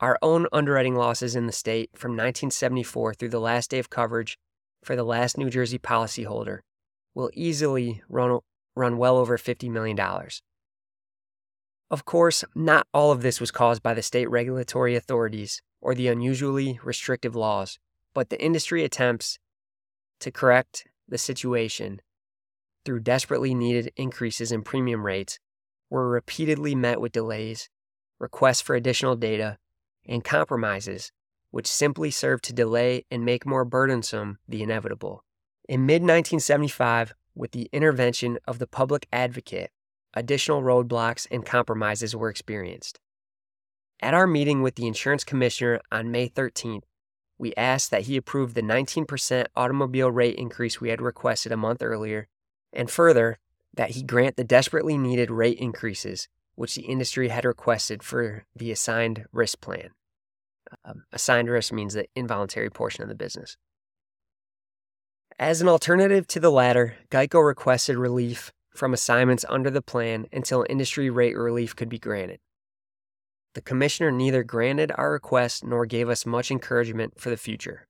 Our 0.00 0.18
own 0.22 0.46
underwriting 0.52 0.96
losses 0.96 1.36
in 1.36 1.46
the 1.46 1.52
state 1.52 1.90
from 1.94 2.12
1974 2.12 3.14
through 3.14 3.28
the 3.28 3.40
last 3.40 3.70
day 3.70 3.78
of 3.78 3.90
coverage 3.90 4.38
for 4.82 4.96
the 4.96 5.04
last 5.04 5.36
New 5.36 5.50
Jersey 5.50 5.78
policyholder 5.78 6.60
will 7.14 7.30
easily 7.34 8.02
run, 8.08 8.38
run 8.74 8.96
well 8.96 9.16
over 9.16 9.36
$50 9.36 9.70
million. 9.70 9.98
Of 11.90 12.04
course, 12.04 12.44
not 12.54 12.86
all 12.92 13.12
of 13.12 13.22
this 13.22 13.40
was 13.40 13.50
caused 13.50 13.82
by 13.82 13.94
the 13.94 14.02
state 14.02 14.30
regulatory 14.30 14.94
authorities 14.94 15.62
or 15.80 15.94
the 15.94 16.08
unusually 16.08 16.78
restrictive 16.84 17.34
laws, 17.34 17.78
but 18.14 18.30
the 18.30 18.42
industry 18.42 18.84
attempts 18.84 19.38
to 20.20 20.30
correct 20.30 20.86
the 21.08 21.18
situation 21.18 22.00
through 22.84 23.00
desperately 23.00 23.54
needed 23.54 23.92
increases 23.96 24.52
in 24.52 24.62
premium 24.62 25.04
rates 25.04 25.38
were 25.90 26.08
repeatedly 26.08 26.74
met 26.74 27.00
with 27.00 27.12
delays, 27.12 27.68
requests 28.18 28.60
for 28.60 28.74
additional 28.74 29.16
data, 29.16 29.58
and 30.06 30.24
compromises, 30.24 31.12
which 31.50 31.66
simply 31.66 32.10
served 32.10 32.44
to 32.44 32.52
delay 32.52 33.04
and 33.10 33.24
make 33.24 33.46
more 33.46 33.64
burdensome 33.64 34.38
the 34.48 34.62
inevitable. 34.62 35.24
In 35.68 35.86
mid 35.86 36.02
1975, 36.02 37.14
with 37.34 37.52
the 37.52 37.68
intervention 37.72 38.38
of 38.46 38.58
the 38.58 38.66
public 38.66 39.06
advocate, 39.12 39.70
additional 40.14 40.62
roadblocks 40.62 41.26
and 41.30 41.44
compromises 41.44 42.16
were 42.16 42.30
experienced. 42.30 42.98
At 44.00 44.14
our 44.14 44.26
meeting 44.26 44.62
with 44.62 44.76
the 44.76 44.86
insurance 44.86 45.24
commissioner 45.24 45.80
on 45.90 46.10
May 46.10 46.28
13th, 46.28 46.84
we 47.38 47.54
asked 47.56 47.90
that 47.90 48.02
he 48.02 48.16
approve 48.16 48.54
the 48.54 48.62
19% 48.62 49.46
automobile 49.54 50.10
rate 50.10 50.36
increase 50.36 50.80
we 50.80 50.88
had 50.88 51.00
requested 51.00 51.52
a 51.52 51.56
month 51.56 51.82
earlier 51.82 52.28
and 52.72 52.90
further, 52.90 53.38
that 53.74 53.90
he 53.90 54.02
grant 54.02 54.36
the 54.36 54.44
desperately 54.44 54.98
needed 54.98 55.30
rate 55.30 55.58
increases 55.58 56.28
which 56.58 56.74
the 56.74 56.82
industry 56.82 57.28
had 57.28 57.44
requested 57.44 58.02
for 58.02 58.44
the 58.56 58.72
assigned 58.72 59.26
risk 59.30 59.60
plan. 59.60 59.90
Um, 60.84 61.04
assigned 61.12 61.48
risk 61.48 61.72
means 61.72 61.94
the 61.94 62.06
involuntary 62.16 62.68
portion 62.68 63.04
of 63.04 63.08
the 63.08 63.14
business. 63.14 63.56
As 65.38 65.60
an 65.60 65.68
alternative 65.68 66.26
to 66.26 66.40
the 66.40 66.50
latter, 66.50 66.96
Geico 67.12 67.46
requested 67.46 67.96
relief 67.96 68.52
from 68.74 68.92
assignments 68.92 69.44
under 69.48 69.70
the 69.70 69.80
plan 69.80 70.26
until 70.32 70.66
industry 70.68 71.08
rate 71.10 71.36
relief 71.36 71.76
could 71.76 71.88
be 71.88 72.00
granted. 72.00 72.40
The 73.54 73.62
commissioner 73.62 74.10
neither 74.10 74.42
granted 74.42 74.90
our 74.96 75.12
request 75.12 75.64
nor 75.64 75.86
gave 75.86 76.08
us 76.08 76.26
much 76.26 76.50
encouragement 76.50 77.20
for 77.20 77.30
the 77.30 77.36
future. 77.36 77.86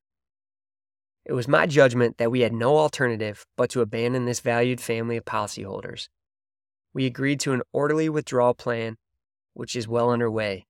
It 1.28 1.35
was 1.35 1.47
my 1.47 1.66
judgment 1.66 2.16
that 2.16 2.30
we 2.30 2.40
had 2.40 2.54
no 2.54 2.78
alternative 2.78 3.44
but 3.54 3.68
to 3.70 3.82
abandon 3.82 4.25
this 4.25 4.40
valued 4.40 4.80
family 4.80 5.18
of 5.18 5.26
policyholders. 5.26 6.08
We 6.94 7.04
agreed 7.04 7.38
to 7.40 7.52
an 7.52 7.61
orderly 7.70 8.08
withdrawal 8.08 8.54
plan, 8.54 8.97
which 9.52 9.76
is 9.76 9.87
well 9.87 10.11
underway. 10.11 10.66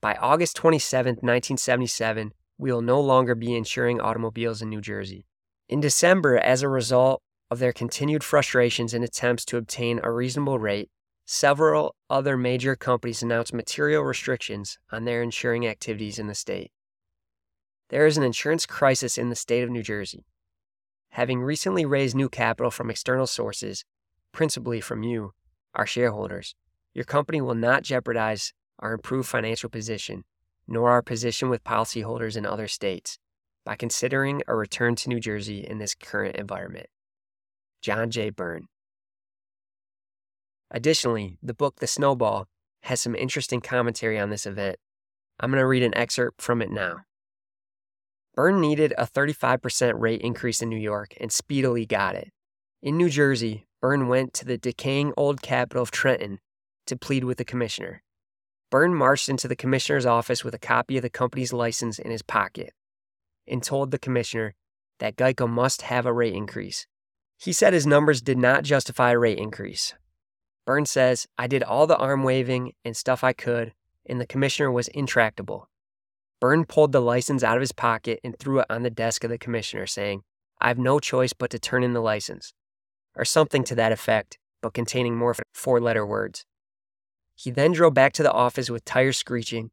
By 0.00 0.14
August 0.14 0.56
27, 0.56 1.16
1977, 1.16 2.32
we 2.56 2.72
will 2.72 2.80
no 2.80 2.98
longer 2.98 3.34
be 3.34 3.54
insuring 3.54 4.00
automobiles 4.00 4.62
in 4.62 4.70
New 4.70 4.80
Jersey. 4.80 5.26
In 5.68 5.80
December, 5.80 6.38
as 6.38 6.62
a 6.62 6.68
result 6.70 7.20
of 7.50 7.58
their 7.58 7.74
continued 7.74 8.24
frustrations 8.24 8.94
and 8.94 9.04
attempts 9.04 9.44
to 9.44 9.58
obtain 9.58 10.00
a 10.02 10.10
reasonable 10.10 10.58
rate, 10.58 10.88
several 11.26 11.94
other 12.08 12.38
major 12.38 12.74
companies 12.74 13.22
announced 13.22 13.52
material 13.52 14.02
restrictions 14.02 14.78
on 14.90 15.04
their 15.04 15.22
insuring 15.22 15.66
activities 15.66 16.18
in 16.18 16.28
the 16.28 16.34
state. 16.34 16.72
There 17.90 18.06
is 18.06 18.18
an 18.18 18.22
insurance 18.22 18.66
crisis 18.66 19.16
in 19.16 19.30
the 19.30 19.36
state 19.36 19.62
of 19.62 19.70
New 19.70 19.82
Jersey. 19.82 20.26
Having 21.12 21.40
recently 21.40 21.86
raised 21.86 22.14
new 22.14 22.28
capital 22.28 22.70
from 22.70 22.90
external 22.90 23.26
sources, 23.26 23.84
principally 24.30 24.80
from 24.80 25.02
you, 25.02 25.32
our 25.74 25.86
shareholders, 25.86 26.54
your 26.92 27.06
company 27.06 27.40
will 27.40 27.54
not 27.54 27.84
jeopardize 27.84 28.52
our 28.78 28.92
improved 28.92 29.28
financial 29.28 29.70
position, 29.70 30.24
nor 30.66 30.90
our 30.90 31.00
position 31.00 31.48
with 31.48 31.64
policyholders 31.64 32.36
in 32.36 32.44
other 32.44 32.68
states, 32.68 33.18
by 33.64 33.74
considering 33.74 34.42
a 34.46 34.54
return 34.54 34.94
to 34.96 35.08
New 35.08 35.18
Jersey 35.18 35.60
in 35.60 35.78
this 35.78 35.94
current 35.94 36.36
environment. 36.36 36.86
John 37.80 38.10
J. 38.10 38.30
Byrne. 38.30 38.68
Additionally, 40.70 41.38
the 41.42 41.54
book 41.54 41.76
The 41.76 41.86
Snowball 41.86 42.48
has 42.82 43.00
some 43.00 43.14
interesting 43.14 43.62
commentary 43.62 44.18
on 44.18 44.28
this 44.28 44.44
event. 44.44 44.76
I'm 45.40 45.50
going 45.50 45.60
to 45.60 45.66
read 45.66 45.82
an 45.82 45.96
excerpt 45.96 46.42
from 46.42 46.60
it 46.60 46.70
now. 46.70 46.98
Byrne 48.38 48.60
needed 48.60 48.94
a 48.96 49.04
35% 49.04 49.94
rate 49.96 50.20
increase 50.20 50.62
in 50.62 50.68
New 50.68 50.78
York 50.78 51.12
and 51.20 51.32
speedily 51.32 51.84
got 51.84 52.14
it. 52.14 52.30
In 52.80 52.96
New 52.96 53.10
Jersey, 53.10 53.66
Byrne 53.80 54.06
went 54.06 54.32
to 54.34 54.44
the 54.44 54.56
decaying 54.56 55.12
old 55.16 55.42
capital 55.42 55.82
of 55.82 55.90
Trenton 55.90 56.38
to 56.86 56.96
plead 56.96 57.24
with 57.24 57.38
the 57.38 57.44
commissioner. 57.44 58.04
Byrne 58.70 58.94
marched 58.94 59.28
into 59.28 59.48
the 59.48 59.56
commissioner's 59.56 60.06
office 60.06 60.44
with 60.44 60.54
a 60.54 60.58
copy 60.60 60.96
of 60.96 61.02
the 61.02 61.10
company's 61.10 61.52
license 61.52 61.98
in 61.98 62.12
his 62.12 62.22
pocket 62.22 62.74
and 63.48 63.60
told 63.60 63.90
the 63.90 63.98
commissioner 63.98 64.54
that 65.00 65.16
Geico 65.16 65.48
must 65.50 65.82
have 65.82 66.06
a 66.06 66.12
rate 66.12 66.34
increase. 66.34 66.86
He 67.38 67.52
said 67.52 67.72
his 67.72 67.88
numbers 67.88 68.22
did 68.22 68.38
not 68.38 68.62
justify 68.62 69.10
a 69.10 69.18
rate 69.18 69.38
increase. 69.38 69.94
Byrne 70.64 70.86
says, 70.86 71.26
I 71.36 71.48
did 71.48 71.64
all 71.64 71.88
the 71.88 71.96
arm 71.96 72.22
waving 72.22 72.74
and 72.84 72.96
stuff 72.96 73.24
I 73.24 73.32
could, 73.32 73.72
and 74.06 74.20
the 74.20 74.28
commissioner 74.28 74.70
was 74.70 74.86
intractable. 74.86 75.68
Byrne 76.40 76.64
pulled 76.64 76.92
the 76.92 77.00
license 77.00 77.42
out 77.42 77.56
of 77.56 77.60
his 77.60 77.72
pocket 77.72 78.20
and 78.22 78.38
threw 78.38 78.60
it 78.60 78.66
on 78.70 78.82
the 78.82 78.90
desk 78.90 79.24
of 79.24 79.30
the 79.30 79.38
commissioner, 79.38 79.86
saying, 79.86 80.22
I 80.60 80.68
have 80.68 80.78
no 80.78 81.00
choice 81.00 81.32
but 81.32 81.50
to 81.50 81.58
turn 81.58 81.82
in 81.82 81.92
the 81.92 82.00
license, 82.00 82.52
or 83.16 83.24
something 83.24 83.64
to 83.64 83.74
that 83.74 83.92
effect, 83.92 84.38
but 84.62 84.74
containing 84.74 85.16
more 85.16 85.34
four 85.52 85.80
letter 85.80 86.06
words. 86.06 86.44
He 87.34 87.50
then 87.50 87.72
drove 87.72 87.94
back 87.94 88.12
to 88.14 88.22
the 88.22 88.32
office 88.32 88.70
with 88.70 88.84
tires 88.84 89.16
screeching, 89.16 89.70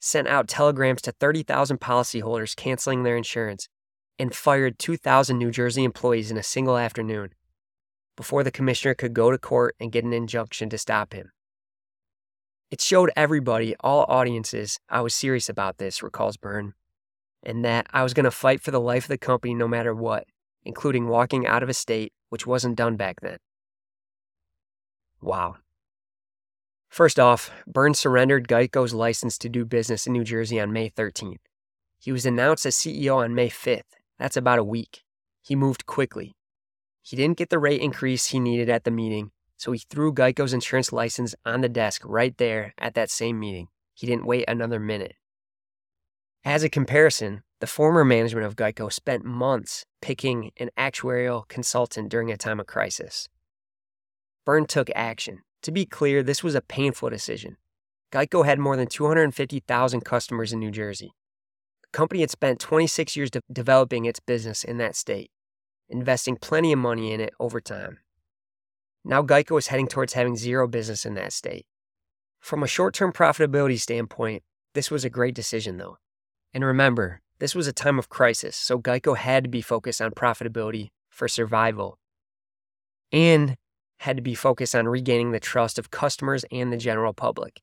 sent 0.00 0.28
out 0.28 0.48
telegrams 0.48 1.02
to 1.02 1.12
30,000 1.12 1.78
policyholders 1.80 2.54
canceling 2.54 3.02
their 3.02 3.16
insurance, 3.16 3.68
and 4.18 4.34
fired 4.34 4.78
2,000 4.78 5.38
New 5.38 5.50
Jersey 5.50 5.84
employees 5.84 6.30
in 6.30 6.36
a 6.36 6.42
single 6.42 6.76
afternoon 6.76 7.30
before 8.16 8.42
the 8.42 8.50
commissioner 8.50 8.94
could 8.94 9.14
go 9.14 9.30
to 9.30 9.38
court 9.38 9.76
and 9.78 9.92
get 9.92 10.04
an 10.04 10.12
injunction 10.12 10.68
to 10.68 10.76
stop 10.76 11.12
him. 11.12 11.30
It 12.70 12.80
showed 12.82 13.10
everybody, 13.16 13.74
all 13.80 14.04
audiences, 14.08 14.78
I 14.90 15.00
was 15.00 15.14
serious 15.14 15.48
about 15.48 15.78
this, 15.78 16.02
recalls 16.02 16.36
Byrne, 16.36 16.74
and 17.42 17.64
that 17.64 17.86
I 17.92 18.02
was 18.02 18.12
going 18.12 18.24
to 18.24 18.30
fight 18.30 18.60
for 18.60 18.70
the 18.70 18.80
life 18.80 19.04
of 19.04 19.08
the 19.08 19.18
company 19.18 19.54
no 19.54 19.66
matter 19.66 19.94
what, 19.94 20.26
including 20.64 21.08
walking 21.08 21.46
out 21.46 21.62
of 21.62 21.70
a 21.70 21.74
state, 21.74 22.12
which 22.28 22.46
wasn't 22.46 22.76
done 22.76 22.96
back 22.96 23.20
then. 23.22 23.38
Wow. 25.22 25.56
First 26.90 27.18
off, 27.18 27.50
Byrne 27.66 27.94
surrendered 27.94 28.48
Geico's 28.48 28.92
license 28.92 29.38
to 29.38 29.48
do 29.48 29.64
business 29.64 30.06
in 30.06 30.12
New 30.12 30.24
Jersey 30.24 30.60
on 30.60 30.72
May 30.72 30.90
13th. 30.90 31.38
He 31.98 32.12
was 32.12 32.26
announced 32.26 32.66
as 32.66 32.76
CEO 32.76 33.16
on 33.16 33.34
May 33.34 33.48
5th. 33.48 33.96
That's 34.18 34.36
about 34.36 34.58
a 34.58 34.64
week. 34.64 35.04
He 35.40 35.56
moved 35.56 35.86
quickly. 35.86 36.36
He 37.02 37.16
didn't 37.16 37.38
get 37.38 37.48
the 37.48 37.58
rate 37.58 37.80
increase 37.80 38.26
he 38.26 38.40
needed 38.40 38.68
at 38.68 38.84
the 38.84 38.90
meeting, 38.90 39.30
so 39.58 39.72
he 39.72 39.82
threw 39.90 40.14
Geico's 40.14 40.54
insurance 40.54 40.92
license 40.92 41.34
on 41.44 41.60
the 41.60 41.68
desk 41.68 42.02
right 42.04 42.36
there 42.38 42.72
at 42.78 42.94
that 42.94 43.10
same 43.10 43.38
meeting. 43.38 43.68
He 43.92 44.06
didn't 44.06 44.24
wait 44.24 44.44
another 44.48 44.78
minute. 44.78 45.16
As 46.44 46.62
a 46.62 46.70
comparison, 46.70 47.42
the 47.60 47.66
former 47.66 48.04
management 48.04 48.46
of 48.46 48.54
Geico 48.54 48.90
spent 48.92 49.24
months 49.24 49.84
picking 50.00 50.52
an 50.58 50.70
actuarial 50.78 51.46
consultant 51.48 52.08
during 52.08 52.30
a 52.30 52.36
time 52.36 52.60
of 52.60 52.66
crisis. 52.68 53.28
Byrne 54.46 54.66
took 54.66 54.88
action. 54.94 55.40
To 55.62 55.72
be 55.72 55.84
clear, 55.84 56.22
this 56.22 56.44
was 56.44 56.54
a 56.54 56.62
painful 56.62 57.10
decision. 57.10 57.56
Geico 58.12 58.44
had 58.44 58.60
more 58.60 58.76
than 58.76 58.86
250,000 58.86 60.00
customers 60.02 60.52
in 60.52 60.60
New 60.60 60.70
Jersey. 60.70 61.10
The 61.82 61.88
company 61.92 62.20
had 62.20 62.30
spent 62.30 62.60
26 62.60 63.16
years 63.16 63.30
de- 63.30 63.42
developing 63.52 64.04
its 64.04 64.20
business 64.20 64.62
in 64.62 64.78
that 64.78 64.94
state, 64.94 65.32
investing 65.88 66.36
plenty 66.36 66.72
of 66.72 66.78
money 66.78 67.12
in 67.12 67.20
it 67.20 67.34
over 67.40 67.60
time. 67.60 67.98
Now 69.08 69.22
Geico 69.22 69.58
is 69.58 69.68
heading 69.68 69.88
towards 69.88 70.12
having 70.12 70.36
zero 70.36 70.68
business 70.68 71.06
in 71.06 71.14
that 71.14 71.32
state. 71.32 71.64
From 72.40 72.62
a 72.62 72.66
short 72.66 72.92
term 72.92 73.10
profitability 73.10 73.80
standpoint, 73.80 74.42
this 74.74 74.90
was 74.90 75.02
a 75.02 75.10
great 75.10 75.34
decision, 75.34 75.78
though. 75.78 75.96
And 76.52 76.62
remember, 76.62 77.22
this 77.38 77.54
was 77.54 77.66
a 77.66 77.72
time 77.72 77.98
of 77.98 78.10
crisis, 78.10 78.54
so 78.54 78.78
Geico 78.78 79.16
had 79.16 79.44
to 79.44 79.50
be 79.50 79.62
focused 79.62 80.02
on 80.02 80.10
profitability 80.10 80.88
for 81.08 81.26
survival 81.26 81.98
and 83.10 83.56
had 84.00 84.16
to 84.18 84.22
be 84.22 84.34
focused 84.34 84.74
on 84.74 84.86
regaining 84.86 85.32
the 85.32 85.40
trust 85.40 85.78
of 85.78 85.90
customers 85.90 86.44
and 86.52 86.70
the 86.70 86.76
general 86.76 87.14
public. 87.14 87.62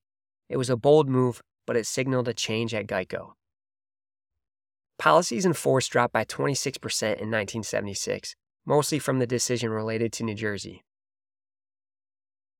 It 0.49 0.57
was 0.57 0.71
a 0.71 0.75
bold 0.75 1.07
move, 1.07 1.43
but 1.67 1.77
it 1.77 1.85
signaled 1.85 2.27
a 2.27 2.33
change 2.33 2.73
at 2.73 2.87
Geico. 2.87 3.33
Policies 4.97 5.45
in 5.45 5.53
force 5.53 5.87
dropped 5.87 6.13
by 6.13 6.25
26% 6.25 7.03
in 7.03 7.29
1976, 7.29 8.35
mostly 8.65 8.97
from 8.97 9.19
the 9.19 9.27
decision 9.27 9.69
related 9.69 10.11
to 10.13 10.23
New 10.23 10.33
Jersey. 10.33 10.81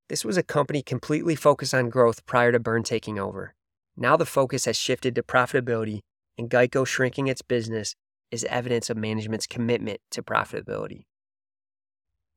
This 0.07 0.24
was 0.24 0.38
a 0.38 0.43
company 0.43 0.83
completely 0.83 1.35
focused 1.35 1.74
on 1.74 1.89
growth 1.89 2.25
prior 2.25 2.51
to 2.51 2.59
Byrne 2.59 2.83
taking 2.83 3.17
over. 3.17 3.55
Now 3.97 4.15
the 4.17 4.25
focus 4.25 4.65
has 4.65 4.77
shifted 4.77 5.15
to 5.15 5.24
profitability 5.24 6.01
and 6.38 6.50
Geico 6.50 6.85
shrinking 6.85 7.27
its 7.27 7.41
business 7.41 7.95
is 8.29 8.43
evidence 8.45 8.89
of 8.89 8.97
management's 8.97 9.47
commitment 9.47 10.01
to 10.12 10.21
profitability. 10.21 11.05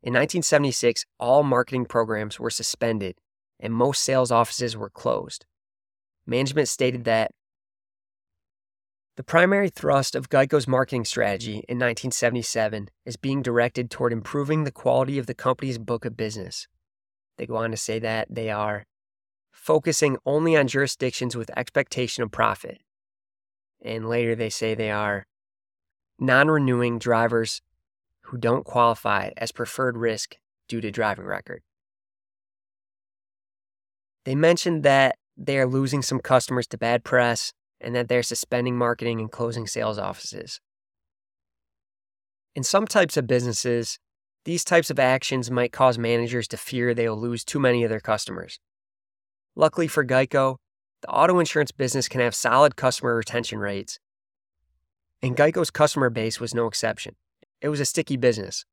In 0.02 0.14
1976, 0.14 1.04
all 1.18 1.42
marketing 1.42 1.84
programs 1.84 2.38
were 2.38 2.50
suspended 2.50 3.16
and 3.60 3.74
most 3.74 4.02
sales 4.02 4.30
offices 4.30 4.76
were 4.76 4.90
closed. 4.90 5.44
Management 6.26 6.68
stated 6.68 7.04
that 7.04 7.32
the 9.16 9.24
primary 9.24 9.68
thrust 9.68 10.14
of 10.14 10.28
Geico's 10.28 10.68
marketing 10.68 11.04
strategy 11.04 11.64
in 11.68 11.76
1977 11.76 12.88
is 13.04 13.16
being 13.16 13.42
directed 13.42 13.90
toward 13.90 14.12
improving 14.12 14.62
the 14.62 14.70
quality 14.70 15.18
of 15.18 15.26
the 15.26 15.34
company's 15.34 15.78
book 15.78 16.04
of 16.04 16.16
business. 16.16 16.68
They 17.38 17.46
go 17.46 17.56
on 17.56 17.70
to 17.70 17.76
say 17.76 17.98
that 18.00 18.26
they 18.28 18.50
are 18.50 18.84
focusing 19.52 20.18
only 20.26 20.56
on 20.56 20.66
jurisdictions 20.66 21.36
with 21.36 21.56
expectation 21.56 22.22
of 22.22 22.30
profit, 22.32 22.80
and 23.82 24.08
later 24.08 24.34
they 24.34 24.50
say 24.50 24.74
they 24.74 24.90
are 24.90 25.24
non 26.18 26.48
renewing 26.48 26.98
drivers 26.98 27.62
who 28.22 28.36
don't 28.36 28.64
qualify 28.64 29.30
as 29.36 29.52
preferred 29.52 29.96
risk 29.96 30.36
due 30.68 30.80
to 30.80 30.90
driving 30.90 31.24
record. 31.24 31.62
They 34.24 34.34
mentioned 34.34 34.82
that 34.82 35.16
they 35.36 35.58
are 35.58 35.66
losing 35.66 36.02
some 36.02 36.18
customers 36.18 36.66
to 36.68 36.78
bad 36.78 37.04
press 37.04 37.52
and 37.80 37.94
that 37.94 38.08
they're 38.08 38.24
suspending 38.24 38.76
marketing 38.76 39.20
and 39.20 39.30
closing 39.30 39.66
sales 39.66 39.98
offices. 39.98 40.60
In 42.54 42.64
some 42.64 42.86
types 42.86 43.16
of 43.16 43.28
businesses, 43.28 44.00
these 44.48 44.64
types 44.64 44.88
of 44.88 44.98
actions 44.98 45.50
might 45.50 45.72
cause 45.72 45.98
managers 45.98 46.48
to 46.48 46.56
fear 46.56 46.94
they 46.94 47.06
will 47.06 47.20
lose 47.20 47.44
too 47.44 47.60
many 47.60 47.84
of 47.84 47.90
their 47.90 48.00
customers. 48.00 48.58
Luckily 49.54 49.86
for 49.86 50.06
Geico, 50.06 50.56
the 51.02 51.08
auto 51.08 51.38
insurance 51.38 51.70
business 51.70 52.08
can 52.08 52.22
have 52.22 52.34
solid 52.34 52.74
customer 52.74 53.14
retention 53.14 53.58
rates, 53.58 53.98
and 55.20 55.36
Geico's 55.36 55.70
customer 55.70 56.08
base 56.08 56.40
was 56.40 56.54
no 56.54 56.66
exception. 56.66 57.14
It 57.60 57.68
was 57.68 57.78
a 57.78 57.84
sticky 57.84 58.16
business. 58.16 58.64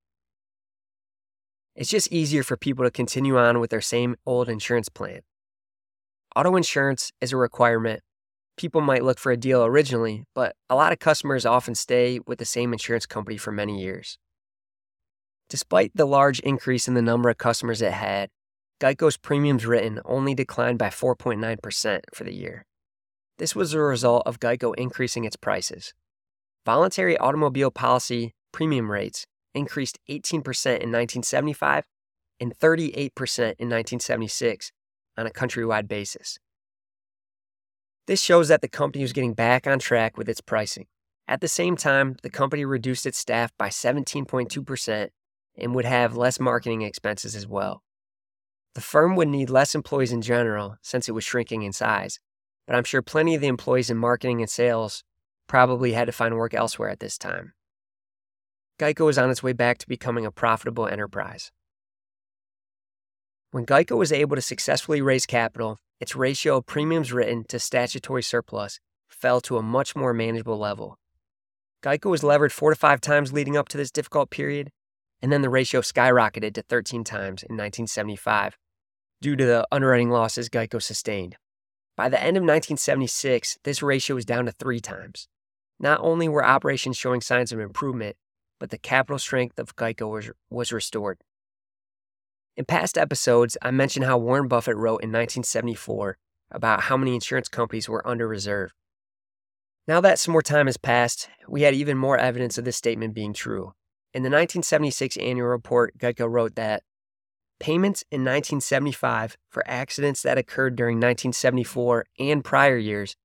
It's 1.76 1.90
just 1.90 2.10
easier 2.10 2.44
for 2.44 2.56
people 2.56 2.86
to 2.86 2.90
continue 2.90 3.38
on 3.38 3.60
with 3.60 3.70
their 3.70 3.82
same 3.82 4.16
old 4.26 4.48
insurance 4.48 4.88
plan. 4.88 5.24
Auto 6.38 6.56
insurance 6.56 7.12
is 7.20 7.34
a 7.34 7.38
requirement. 7.38 8.02
People 8.56 8.80
might 8.80 9.04
look 9.04 9.20
for 9.20 9.34
a 9.34 9.36
deal 9.36 9.66
originally, 9.66 10.24
but 10.34 10.56
a 10.70 10.76
lot 10.76 10.94
of 10.94 11.00
customers 11.00 11.46
often 11.46 11.76
stay 11.76 12.22
with 12.26 12.40
the 12.40 12.46
same 12.46 12.72
insurance 12.72 13.06
company 13.06 13.36
for 13.36 13.52
many 13.52 13.82
years. 13.82 14.18
Despite 15.50 15.92
the 15.96 16.06
large 16.06 16.40
increase 16.40 16.88
in 16.88 16.96
the 16.96 17.02
number 17.02 17.30
of 17.30 17.38
customers 17.38 17.82
it 17.82 17.94
had, 17.94 18.30
Geico's 18.82 19.18
premiums 19.18 19.66
written 19.66 20.00
only 20.04 20.36
declined 20.36 20.80
by 20.80 20.88
4.9% 20.88 22.02
for 22.14 22.24
the 22.24 22.34
year. 22.34 22.66
This 23.38 23.56
was 23.56 23.74
a 23.74 23.80
result 23.80 24.24
of 24.26 24.40
Geico 24.40 24.74
increasing 24.76 25.24
its 25.24 25.36
prices. 25.36 25.94
Voluntary 26.66 27.18
automobile 27.18 27.72
policy 27.72 28.34
premium 28.52 28.92
rates 28.92 29.26
increased 29.54 30.00
18% 30.10 30.36
in 30.36 30.92
1975 30.92 31.84
and 32.40 32.58
38% 32.58 32.96
in 32.98 33.70
1976 33.70 34.72
on 35.18 35.28
a 35.28 35.30
countrywide 35.30 35.88
basis. 35.88 36.40
This 38.08 38.22
shows 38.22 38.50
that 38.50 38.62
the 38.62 38.68
company 38.68 39.04
was 39.04 39.14
getting 39.14 39.34
back 39.34 39.66
on 39.68 39.80
track 39.80 40.18
with 40.18 40.30
its 40.30 40.42
pricing. 40.42 40.88
At 41.28 41.42
the 41.42 41.48
same 41.48 41.76
time, 41.76 42.18
the 42.22 42.30
company 42.30 42.66
reduced 42.66 43.06
its 43.06 43.18
staff 43.18 43.52
by 43.58 43.70
17.2% 43.70 45.10
and 45.58 45.76
would 45.76 45.86
have 45.86 46.18
less 46.18 46.40
marketing 46.40 46.82
expenses 46.82 47.36
as 47.36 47.48
well. 47.48 47.84
The 48.74 48.82
firm 48.82 49.16
would 49.16 49.30
need 49.30 49.50
less 49.50 49.74
employees 49.74 50.12
in 50.12 50.22
general 50.22 50.78
since 50.82 51.08
it 51.08 51.14
was 51.14 51.24
shrinking 51.24 51.64
in 51.64 51.72
size, 51.72 52.20
but 52.68 52.76
I'm 52.76 52.84
sure 52.84 53.02
plenty 53.02 53.36
of 53.36 53.42
the 53.42 53.48
employees 53.48 53.90
in 53.90 53.98
marketing 53.98 54.42
and 54.42 54.50
sales 54.50 55.04
probably 55.48 55.94
had 55.94 56.06
to 56.06 56.12
find 56.12 56.36
work 56.36 56.54
elsewhere 56.54 56.90
at 56.90 57.00
this 57.00 57.18
time. 57.18 57.54
Geico 58.80 59.06
was 59.06 59.18
on 59.18 59.30
its 59.30 59.42
way 59.42 59.54
back 59.54 59.78
to 59.78 59.88
becoming 59.88 60.26
a 60.26 60.32
profitable 60.32 60.88
enterprise. 60.88 61.52
When 63.52 63.66
Geico 63.66 63.98
was 63.98 64.12
able 64.12 64.36
to 64.36 64.42
successfully 64.42 65.02
raise 65.02 65.26
capital, 65.26 65.78
its 66.02 66.16
ratio 66.16 66.58
of 66.58 66.66
premiums 66.66 67.14
written 67.14 67.46
to 67.46 67.60
statutory 67.60 68.22
surplus 68.22 68.82
fell 69.08 69.40
to 69.42 69.58
a 69.58 69.64
much 69.64 69.96
more 69.96 70.14
manageable 70.14 70.58
level. 70.58 70.98
Geico 71.82 72.10
was 72.10 72.24
levered 72.24 72.52
four 72.52 72.72
to 72.72 72.76
five 72.76 73.00
times 73.00 73.32
leading 73.32 73.56
up 73.56 73.70
to 73.70 73.78
this 73.78 73.92
difficult 73.92 74.30
period, 74.30 74.72
and 75.26 75.34
then 75.34 75.42
the 75.42 75.50
ratio 75.50 75.82
skyrocketed 75.82 76.54
to 76.54 76.62
13 76.62 77.04
times 77.04 77.42
in 77.42 77.58
1975 77.58 78.60
due 79.22 79.36
to 79.36 79.44
the 79.44 79.68
underwriting 79.72 80.12
losses 80.12 80.50
Geico 80.50 80.80
sustained. 80.80 81.36
By 81.98 82.10
the 82.10 82.22
end 82.22 82.38
of 82.38 82.42
1976, 82.42 83.58
this 83.64 83.82
ratio 83.82 84.18
was 84.18 84.26
down 84.26 84.46
to 84.46 84.52
three 84.52 84.80
times. 84.80 85.28
Not 85.80 86.00
only 86.00 86.30
were 86.30 86.46
operations 86.46 86.96
showing 86.96 87.22
signs 87.22 87.52
of 87.52 87.60
improvement, 87.60 88.18
but 88.60 88.70
the 88.70 88.78
capital 88.78 89.18
strength 89.18 89.58
of 89.58 89.76
Geico 89.76 90.12
was, 90.12 90.30
was 90.52 90.72
restored. 90.72 91.18
In 92.56 92.66
past 92.66 92.96
episodes, 92.96 93.58
I 93.64 93.72
mentioned 93.72 94.06
how 94.06 94.20
Warren 94.20 94.48
Buffett 94.48 94.78
wrote 94.78 95.02
in 95.02 95.10
1974 95.10 96.20
about 96.52 96.82
how 96.82 96.98
many 96.98 97.16
insurance 97.16 97.48
companies 97.48 97.90
were 97.90 98.08
under 98.08 98.28
reserve. 98.28 98.76
Now 99.88 100.02
that 100.02 100.20
some 100.20 100.34
more 100.34 100.44
time 100.44 100.68
has 100.68 100.78
passed, 100.78 101.30
we 101.48 101.64
had 101.64 101.74
even 101.74 101.98
more 101.98 102.16
evidence 102.16 102.60
of 102.60 102.66
this 102.66 102.78
statement 102.78 103.16
being 103.16 103.34
true. 103.34 103.74
In 104.16 104.24
the 104.24 104.28
1976 104.28 105.18
annual 105.18 105.50
report, 105.50 105.98
Geico 105.98 106.32
wrote 106.32 106.56
that 106.56 106.84
Payments 107.60 108.02
in 108.10 108.22
1975 108.22 109.36
for 109.50 109.62
accidents 109.68 110.22
that 110.22 110.38
occurred 110.38 110.78
during 110.78 110.96
1974 110.96 112.06
and 112.18 112.42
prior 112.42 112.78
years, 112.78 113.18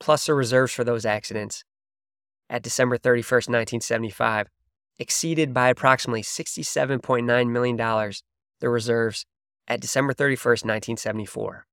plus 0.00 0.24
the 0.24 0.32
reserves 0.32 0.72
for 0.72 0.82
those 0.82 1.04
accidents, 1.04 1.62
at 2.48 2.62
December 2.62 2.96
31st, 2.96 3.50
1975, 3.50 4.48
exceeded 4.98 5.52
by 5.52 5.68
approximately 5.68 6.22
$67.9 6.22 7.50
million 7.50 8.12
the 8.60 8.68
reserves 8.70 9.26
at 9.68 9.82
December 9.82 10.14
31st, 10.14 10.64
1974. 10.64 11.66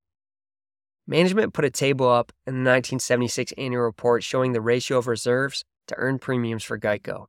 Management 1.08 1.54
put 1.54 1.64
a 1.64 1.70
table 1.70 2.10
up 2.10 2.34
in 2.46 2.56
the 2.56 2.70
1976 2.70 3.54
annual 3.58 3.84
report 3.84 4.24
showing 4.24 4.52
the 4.52 4.60
ratio 4.60 4.98
of 4.98 5.08
reserves 5.08 5.64
to 5.88 5.96
earned 5.96 6.20
premiums 6.20 6.66
for 6.66 6.78
Geico. 6.78 7.28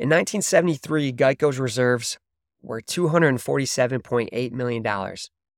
In 0.00 0.08
1973, 0.08 1.12
Geico's 1.12 1.58
reserves 1.58 2.16
were 2.62 2.80
$247.8 2.80 4.50
million, 4.50 5.14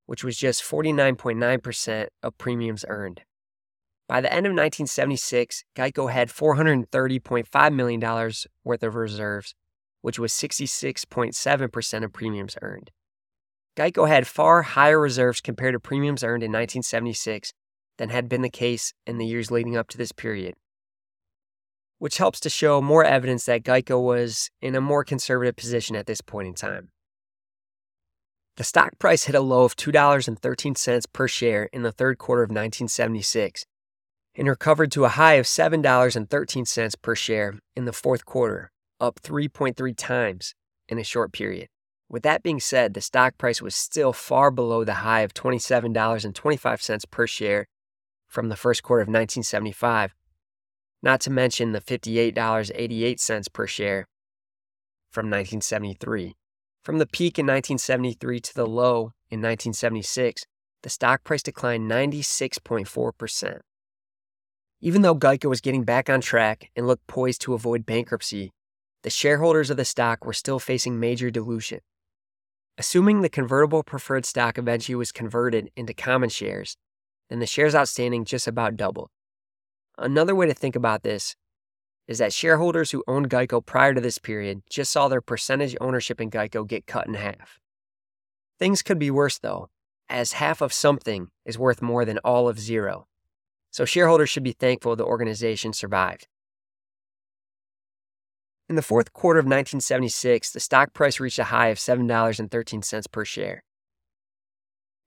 which 0.07 0.25
was 0.25 0.37
just 0.37 0.65
49.9% 0.65 2.07
of 2.25 2.39
premiums 2.39 2.85
earned. 2.89 3.21
By 4.09 4.21
the 4.21 4.33
end 4.33 4.47
of 4.47 4.51
1976, 4.51 5.63
Geico 5.77 6.11
had 6.11 6.29
$430.5 6.29 7.73
million 7.73 8.33
worth 8.65 8.83
of 8.83 8.97
reserves, 8.97 9.55
which 10.01 10.19
was 10.19 10.33
66.7% 10.33 12.05
of 12.05 12.13
premiums 12.13 12.57
earned. 12.63 12.91
Geico 13.77 14.09
had 14.09 14.27
far 14.27 14.63
higher 14.63 14.99
reserves 14.99 15.41
compared 15.41 15.75
to 15.75 15.79
premiums 15.79 16.25
earned 16.25 16.43
in 16.43 16.51
1976 16.51 17.53
than 17.97 18.09
had 18.09 18.29
been 18.29 18.43
the 18.43 18.51
case 18.51 18.93
in 19.07 19.19
the 19.19 19.27
years 19.27 19.53
leading 19.53 19.77
up 19.77 19.87
to 19.91 19.99
this 19.99 20.11
period 20.11 20.57
which 22.03 22.19
helps 22.19 22.41
to 22.41 22.51
show 22.51 22.83
more 22.83 23.05
evidence 23.05 23.45
that 23.45 23.63
Geico 23.63 24.03
was 24.03 24.51
in 24.61 24.75
a 24.75 24.81
more 24.81 25.05
conservative 25.05 25.55
position 25.55 25.95
at 25.95 26.07
this 26.07 26.21
point 26.21 26.49
in 26.49 26.55
time. 26.55 26.89
The 28.57 28.65
stock 28.65 28.99
price 28.99 29.27
hit 29.27 29.37
a 29.37 29.41
low 29.41 29.63
of 29.63 29.77
$2.13 29.77 31.05
per 31.13 31.29
share 31.29 31.69
in 31.73 31.85
the 31.85 31.93
third 31.93 32.19
quarter 32.19 32.43
of 32.43 32.49
1976, 32.49 33.65
and 34.35 34.49
recovered 34.49 34.91
to 34.91 35.05
a 35.05 35.11
high 35.11 35.35
of 35.35 35.47
$7.13 35.47 36.95
per 37.03 37.15
share 37.15 37.61
in 37.77 37.85
the 37.85 37.93
fourth 37.93 38.27
quarter, 38.27 38.73
up 38.99 39.21
3.3 39.23 39.97
times 39.97 40.57
in 40.89 40.99
a 40.99 41.05
short 41.05 41.33
period. 41.33 41.69
With 42.09 42.25
that 42.25 42.43
being 42.43 42.59
said, 42.59 42.95
the 42.95 43.01
stock 43.01 43.39
price 43.39 43.63
was 43.63 43.77
still 43.77 44.13
far 44.13 44.51
below 44.51 44.83
the 44.83 45.05
high 45.07 45.21
of 45.21 45.35
$27.25 45.35 47.11
per 47.13 47.27
share 47.29 47.67
from 48.27 48.49
the 48.49 48.57
first 48.57 48.83
quarter 48.83 49.03
of 49.03 49.07
1975, 49.07 50.17
not 51.03 51.21
to 51.23 51.31
mention 51.31 51.73
the 51.73 51.81
$58.88 51.81 53.53
per 53.53 53.67
share 53.67 54.07
from 55.11 55.27
1973. 55.27 56.35
From 56.85 56.99
the 56.99 57.07
peak 57.07 57.39
in 57.39 57.47
1973 57.47 58.41
to 58.41 58.55
the 58.55 58.67
low 58.67 59.13
in 59.31 59.41
1976, 59.41 60.45
the 60.83 60.91
stock 60.91 61.23
price 61.25 61.43
declined 61.43 61.91
96.4%. 61.91 63.61
Even 64.81 65.03
though 65.03 65.15
Geico 65.15 65.49
was 65.49 65.61
getting 65.61 65.85
back 65.85 66.11
on 66.11 66.21
track 66.21 66.71
and 66.75 66.87
looked 66.87 67.07
poised 67.07 67.41
to 67.43 67.55
avoid 67.55 67.87
bankruptcy, 67.87 68.51
the 69.03 69.11
shareholders 69.11 69.71
of 69.71 69.77
the 69.77 69.85
stock 69.85 70.25
were 70.25 70.33
still 70.33 70.59
facing 70.59 70.99
major 70.99 71.31
dilution. 71.31 71.81
Assuming 72.79 73.21
the 73.21 73.29
convertible 73.29 73.83
preferred 73.83 74.25
stock 74.25 74.59
eventually 74.59 74.97
was 74.97 75.13
converted 75.13 75.71
into 75.77 75.95
common 75.95 76.31
shares, 76.31 76.77
then 77.29 77.39
the 77.39 77.47
shares 77.47 77.75
outstanding 77.75 78.25
just 78.25 78.49
about 78.49 78.77
doubled. 78.77 79.11
Another 80.03 80.35
way 80.35 80.47
to 80.47 80.55
think 80.55 80.75
about 80.75 81.05
this 81.05 81.37
is 82.09 82.19
that 82.19 82.33
shareholders 82.33 82.91
who 82.91 83.05
owned 83.07 83.31
Geico 83.31 83.65
prior 83.65 83.95
to 83.95 84.01
this 84.01 84.19
period 84.19 84.63
just 84.69 84.91
saw 84.91 85.07
their 85.07 85.21
percentage 85.21 85.77
ownership 85.81 86.21
in 86.21 86.29
Geico 86.29 86.67
get 86.67 86.89
cut 86.89 87.07
in 87.07 87.15
half. 87.15 87.61
Things 88.59 88.83
could 88.83 88.99
be 88.99 89.13
worse, 89.13 89.39
though, 89.39 89.69
as 90.09 90.33
half 90.33 90.61
of 90.61 90.73
something 90.73 91.29
is 91.45 91.57
worth 91.57 91.81
more 91.81 92.05
than 92.05 92.19
all 92.19 92.49
of 92.49 92.59
zero. 92.59 93.07
So 93.71 93.85
shareholders 93.85 94.29
should 94.29 94.43
be 94.43 94.53
thankful 94.53 94.97
the 94.97 95.05
organization 95.05 95.73
survived. 95.73 96.27
In 98.69 98.75
the 98.75 98.83
fourth 98.83 99.13
quarter 99.13 99.39
of 99.39 99.45
1976, 99.45 100.51
the 100.51 100.61
stock 100.61 100.93
price 100.95 101.21
reached 101.21 101.39
a 101.39 101.45
high 101.45 101.69
of 101.69 101.79
$7.13 101.79 103.13
per 103.13 103.25
share. 103.25 103.63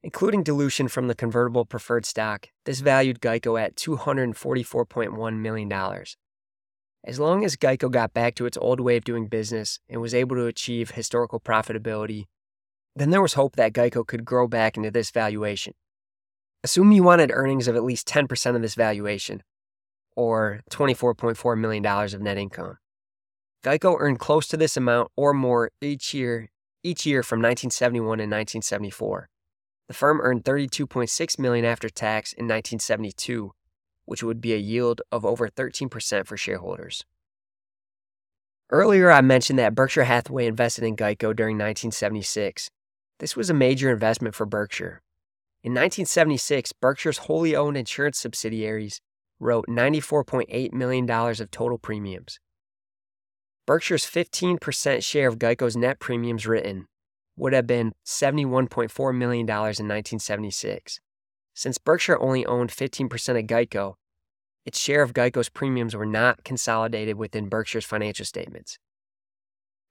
Including 0.05 0.43
dilution 0.43 0.87
from 0.87 1.07
the 1.07 1.15
convertible 1.15 1.65
preferred 1.65 2.05
stock, 2.05 2.49
this 2.65 2.79
valued 2.79 3.21
Geico 3.21 3.59
at 3.59 3.75
$244.1 3.75 5.37
million. 5.39 5.73
As 7.03 7.19
long 7.19 7.43
as 7.43 7.55
Geico 7.55 7.89
got 7.89 8.13
back 8.13 8.35
to 8.35 8.45
its 8.45 8.55
old 8.55 8.79
way 8.79 8.97
of 8.97 9.03
doing 9.03 9.25
business 9.25 9.79
and 9.89 9.99
was 9.99 10.13
able 10.13 10.35
to 10.35 10.45
achieve 10.45 10.91
historical 10.91 11.39
profitability, 11.39 12.25
then 12.95 13.09
there 13.09 13.21
was 13.23 13.33
hope 13.33 13.55
that 13.55 13.73
Geico 13.73 14.05
could 14.05 14.25
grow 14.25 14.47
back 14.47 14.77
into 14.77 14.91
this 14.91 15.09
valuation. 15.09 15.73
Assume 16.63 16.91
you 16.91 17.01
wanted 17.01 17.31
earnings 17.33 17.67
of 17.67 17.75
at 17.75 17.83
least 17.83 18.07
10% 18.07 18.55
of 18.55 18.61
this 18.61 18.75
valuation, 18.75 19.41
or 20.15 20.61
$24.4 20.69 21.59
million 21.59 21.83
of 21.83 22.21
net 22.21 22.37
income. 22.37 22.77
Geico 23.63 23.95
earned 23.99 24.19
close 24.19 24.45
to 24.49 24.57
this 24.57 24.77
amount 24.77 25.09
or 25.17 25.33
more 25.33 25.71
each 25.81 26.13
year, 26.13 26.51
each 26.83 27.07
year 27.07 27.23
from 27.23 27.39
1971 27.39 28.19
and 28.19 28.31
1974. 28.31 29.29
The 29.87 29.93
firm 29.93 30.19
earned 30.21 30.43
32.6 30.43 31.39
million 31.39 31.65
after 31.65 31.89
tax 31.89 32.33
in 32.33 32.45
1972, 32.45 33.51
which 34.05 34.23
would 34.23 34.41
be 34.41 34.53
a 34.53 34.57
yield 34.57 35.01
of 35.11 35.25
over 35.25 35.47
13% 35.47 36.25
for 36.25 36.37
shareholders. 36.37 37.03
Earlier, 38.71 39.11
I 39.11 39.21
mentioned 39.21 39.59
that 39.59 39.75
Berkshire 39.75 40.05
Hathaway 40.05 40.47
invested 40.47 40.83
in 40.83 40.95
Geico 40.95 41.35
during 41.35 41.55
1976. 41.55 42.69
This 43.19 43.35
was 43.35 43.49
a 43.49 43.53
major 43.53 43.91
investment 43.91 44.33
for 44.33 44.47
Berkshire. 44.47 45.03
In 45.63 45.71
1976, 45.71 46.73
Berkshire's 46.73 47.19
wholly 47.19 47.55
owned 47.55 47.77
insurance 47.77 48.19
subsidiaries 48.19 49.01
wrote 49.39 49.65
$94.8 49.67 50.73
million 50.73 51.09
of 51.09 51.51
total 51.51 51.77
premiums. 51.77 52.39
Berkshire's 53.67 54.05
15% 54.05 55.03
share 55.03 55.27
of 55.27 55.39
Geico's 55.39 55.75
net 55.75 55.99
premiums 55.99 56.47
written 56.47 56.87
would 57.37 57.53
have 57.53 57.67
been 57.67 57.93
$71.4 58.05 59.15
million 59.15 59.41
in 59.41 59.47
1976. 59.47 60.99
Since 61.53 61.77
Berkshire 61.77 62.21
only 62.21 62.45
owned 62.45 62.69
15% 62.69 63.39
of 63.39 63.45
Geico, 63.47 63.95
its 64.65 64.79
share 64.79 65.01
of 65.01 65.13
Geico's 65.13 65.49
premiums 65.49 65.95
were 65.95 66.05
not 66.05 66.43
consolidated 66.43 67.17
within 67.17 67.49
Berkshire's 67.49 67.85
financial 67.85 68.25
statements. 68.25 68.79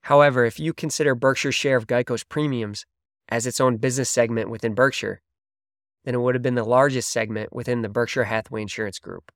However, 0.03 0.45
if 0.45 0.61
you 0.61 0.75
consider 0.75 1.15
Berkshire's 1.15 1.55
share 1.55 1.77
of 1.77 1.87
Geico's 1.87 2.25
premiums 2.25 2.85
as 3.29 3.47
its 3.47 3.61
own 3.61 3.79
business 3.79 4.11
segment 4.11 4.51
within 4.51 4.75
Berkshire, 4.75 5.23
then 6.05 6.15
it 6.15 6.21
would 6.21 6.35
have 6.35 6.43
been 6.43 6.57
the 6.57 6.65
largest 6.65 7.11
segment 7.11 7.55
within 7.55 7.81
the 7.83 7.89
Berkshire 7.89 8.25
Hathaway 8.25 8.63
Insurance 8.63 8.99
Group. 8.99 9.33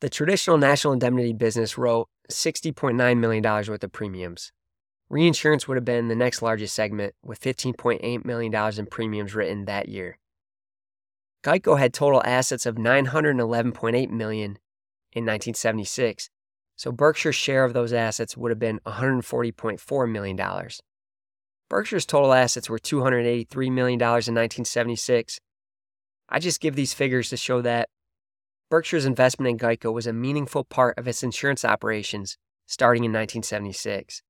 The 0.00 0.10
traditional 0.10 0.58
national 0.58 0.92
indemnity 0.92 1.32
business 1.32 1.78
wrote 1.78 2.08
$60.9 2.30 3.18
million 3.18 3.42
worth 3.42 3.82
of 3.82 3.92
premiums, 3.92 4.52
Reinsurance 5.08 5.68
would 5.68 5.76
have 5.76 5.84
been 5.84 6.08
the 6.08 6.16
next 6.16 6.42
largest 6.42 6.74
segment, 6.74 7.14
with 7.22 7.40
$15.8 7.40 8.24
million 8.24 8.78
in 8.78 8.86
premiums 8.86 9.34
written 9.34 9.64
that 9.64 9.88
year. 9.88 10.18
Geico 11.44 11.78
had 11.78 11.94
total 11.94 12.22
assets 12.24 12.66
of 12.66 12.74
911.8 12.74 14.10
million 14.10 14.58
in 15.12 15.24
1976, 15.24 16.28
so 16.74 16.90
Berkshire's 16.90 17.36
share 17.36 17.64
of 17.64 17.72
those 17.72 17.92
assets 17.92 18.36
would 18.36 18.50
have 18.50 18.58
been 18.58 18.80
$140.4 18.84 20.10
million. 20.10 20.68
Berkshire's 21.68 22.06
total 22.06 22.32
assets 22.32 22.68
were 22.68 22.78
$283 22.78 23.72
million 23.72 24.00
in 24.00 24.06
1976. 24.06 25.38
I 26.28 26.38
just 26.40 26.60
give 26.60 26.74
these 26.74 26.94
figures 26.94 27.30
to 27.30 27.36
show 27.36 27.62
that 27.62 27.88
Berkshire's 28.68 29.06
investment 29.06 29.48
in 29.48 29.58
Geico 29.58 29.92
was 29.92 30.08
a 30.08 30.12
meaningful 30.12 30.64
part 30.64 30.98
of 30.98 31.06
its 31.06 31.22
insurance 31.22 31.64
operations 31.64 32.36
starting 32.66 33.04
in 33.04 33.12
1976. 33.12 34.22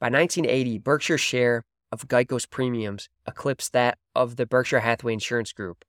By 0.00 0.06
1980, 0.06 0.78
Berkshire's 0.78 1.20
share 1.20 1.62
of 1.92 2.08
Geico's 2.08 2.46
premiums 2.46 3.10
eclipsed 3.26 3.74
that 3.74 3.98
of 4.14 4.36
the 4.36 4.46
Berkshire 4.46 4.80
Hathaway 4.80 5.12
Insurance 5.12 5.52
Group. 5.52 5.84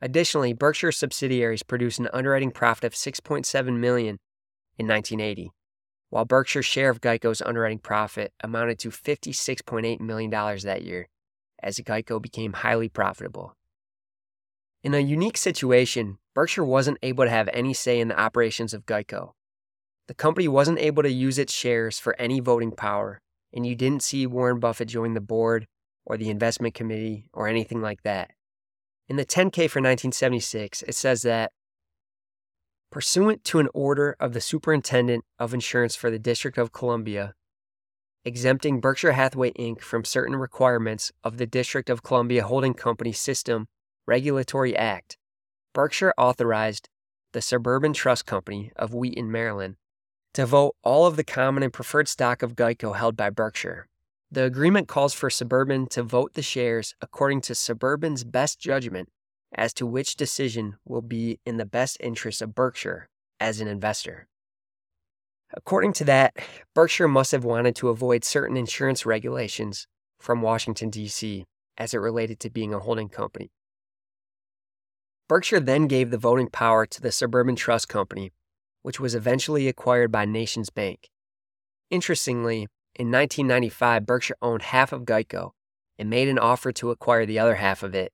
Additionally, 0.00 0.52
Berkshire 0.52 0.90
subsidiaries 0.90 1.62
produced 1.62 2.00
an 2.00 2.08
underwriting 2.12 2.50
profit 2.50 2.82
of 2.84 2.94
6.7 2.94 3.78
million 3.78 4.18
in 4.76 4.88
1980, 4.88 5.52
while 6.10 6.24
Berkshire's 6.24 6.66
share 6.66 6.90
of 6.90 7.00
Geico's 7.00 7.40
underwriting 7.40 7.78
profit 7.78 8.32
amounted 8.42 8.80
to 8.80 8.90
56.8 8.90 10.00
million 10.00 10.28
dollars 10.28 10.64
that 10.64 10.82
year, 10.82 11.08
as 11.62 11.78
Geico 11.78 12.20
became 12.20 12.54
highly 12.54 12.88
profitable. 12.88 13.54
In 14.82 14.94
a 14.94 14.98
unique 14.98 15.36
situation, 15.36 16.18
Berkshire 16.34 16.64
wasn't 16.64 16.98
able 17.02 17.22
to 17.22 17.30
have 17.30 17.48
any 17.52 17.72
say 17.72 18.00
in 18.00 18.08
the 18.08 18.18
operations 18.18 18.74
of 18.74 18.84
Geico. 18.84 19.34
The 20.08 20.14
company 20.14 20.48
wasn't 20.48 20.78
able 20.78 21.02
to 21.02 21.10
use 21.10 21.38
its 21.38 21.52
shares 21.52 21.98
for 21.98 22.14
any 22.18 22.40
voting 22.40 22.72
power, 22.72 23.20
and 23.52 23.66
you 23.66 23.74
didn't 23.74 24.02
see 24.02 24.26
Warren 24.26 24.58
Buffett 24.58 24.88
join 24.88 25.14
the 25.14 25.20
board 25.20 25.66
or 26.04 26.16
the 26.16 26.30
investment 26.30 26.74
committee 26.74 27.26
or 27.32 27.46
anything 27.46 27.80
like 27.80 28.02
that. 28.02 28.32
In 29.08 29.16
the 29.16 29.24
10K 29.24 29.70
for 29.70 29.80
1976, 29.80 30.82
it 30.82 30.94
says 30.94 31.22
that 31.22 31.52
pursuant 32.90 33.44
to 33.44 33.58
an 33.58 33.68
order 33.72 34.16
of 34.20 34.32
the 34.32 34.40
Superintendent 34.40 35.24
of 35.38 35.54
Insurance 35.54 35.96
for 35.96 36.10
the 36.10 36.18
District 36.18 36.58
of 36.58 36.72
Columbia, 36.72 37.34
exempting 38.24 38.80
Berkshire 38.80 39.12
Hathaway 39.12 39.52
Inc. 39.52 39.80
from 39.80 40.04
certain 40.04 40.36
requirements 40.36 41.10
of 41.24 41.38
the 41.38 41.46
District 41.46 41.88
of 41.88 42.02
Columbia 42.02 42.44
Holding 42.44 42.74
Company 42.74 43.12
System 43.12 43.66
Regulatory 44.06 44.76
Act, 44.76 45.16
Berkshire 45.72 46.12
authorized 46.18 46.88
the 47.32 47.40
Suburban 47.40 47.92
Trust 47.92 48.26
Company 48.26 48.72
of 48.76 48.92
Wheaton, 48.92 49.30
Maryland, 49.30 49.76
to 50.34 50.46
vote 50.46 50.76
all 50.82 51.06
of 51.06 51.16
the 51.16 51.24
common 51.24 51.62
and 51.62 51.72
preferred 51.72 52.08
stock 52.08 52.42
of 52.42 52.54
Geico 52.54 52.96
held 52.96 53.16
by 53.16 53.30
Berkshire. 53.30 53.88
The 54.30 54.44
agreement 54.44 54.88
calls 54.88 55.12
for 55.12 55.28
Suburban 55.28 55.88
to 55.88 56.02
vote 56.02 56.34
the 56.34 56.42
shares 56.42 56.94
according 57.02 57.42
to 57.42 57.54
Suburban's 57.54 58.24
best 58.24 58.58
judgment 58.58 59.10
as 59.54 59.74
to 59.74 59.86
which 59.86 60.16
decision 60.16 60.76
will 60.86 61.02
be 61.02 61.38
in 61.44 61.58
the 61.58 61.66
best 61.66 61.98
interest 62.00 62.40
of 62.40 62.54
Berkshire 62.54 63.10
as 63.38 63.60
an 63.60 63.68
investor. 63.68 64.28
According 65.52 65.92
to 65.94 66.04
that, 66.04 66.34
Berkshire 66.74 67.08
must 67.08 67.32
have 67.32 67.44
wanted 67.44 67.76
to 67.76 67.90
avoid 67.90 68.24
certain 68.24 68.56
insurance 68.56 69.04
regulations 69.04 69.86
from 70.18 70.40
Washington, 70.40 70.88
D.C., 70.88 71.44
as 71.76 71.92
it 71.92 71.98
related 71.98 72.40
to 72.40 72.50
being 72.50 72.72
a 72.72 72.78
holding 72.78 73.10
company. 73.10 73.50
Berkshire 75.28 75.60
then 75.60 75.86
gave 75.86 76.10
the 76.10 76.18
voting 76.18 76.48
power 76.48 76.86
to 76.86 77.00
the 77.02 77.12
Suburban 77.12 77.56
Trust 77.56 77.88
Company 77.88 78.32
which 78.82 79.00
was 79.00 79.14
eventually 79.14 79.68
acquired 79.68 80.12
by 80.12 80.24
Nations 80.24 80.70
Bank. 80.70 81.08
Interestingly, 81.90 82.68
in 82.94 83.10
1995, 83.10 84.06
Berkshire 84.06 84.36
owned 84.42 84.62
half 84.62 84.92
of 84.92 85.02
Geico 85.02 85.52
and 85.98 86.10
made 86.10 86.28
an 86.28 86.38
offer 86.38 86.72
to 86.72 86.90
acquire 86.90 87.24
the 87.24 87.38
other 87.38 87.56
half 87.56 87.82
of 87.82 87.94
it 87.94 88.12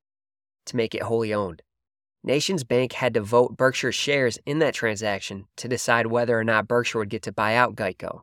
to 0.66 0.76
make 0.76 0.94
it 0.94 1.02
wholly 1.02 1.34
owned. 1.34 1.62
Nations 2.22 2.64
Bank 2.64 2.92
had 2.92 3.14
to 3.14 3.20
vote 3.20 3.56
Berkshire's 3.56 3.94
shares 3.94 4.38
in 4.44 4.58
that 4.58 4.74
transaction 4.74 5.46
to 5.56 5.68
decide 5.68 6.08
whether 6.08 6.38
or 6.38 6.44
not 6.44 6.68
Berkshire 6.68 6.98
would 6.98 7.08
get 7.08 7.22
to 7.22 7.32
buy 7.32 7.54
out 7.54 7.76
Geico. 7.76 8.22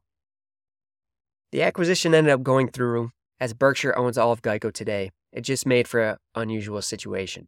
The 1.51 1.63
acquisition 1.63 2.13
ended 2.13 2.33
up 2.33 2.43
going 2.43 2.67
through, 2.67 3.11
as 3.39 3.53
Berkshire 3.53 3.97
owns 3.97 4.17
all 4.17 4.31
of 4.31 4.41
Geico 4.41 4.71
today. 4.71 5.11
It 5.31 5.41
just 5.41 5.65
made 5.65 5.87
for 5.87 6.01
an 6.01 6.17
unusual 6.35 6.81
situation. 6.81 7.47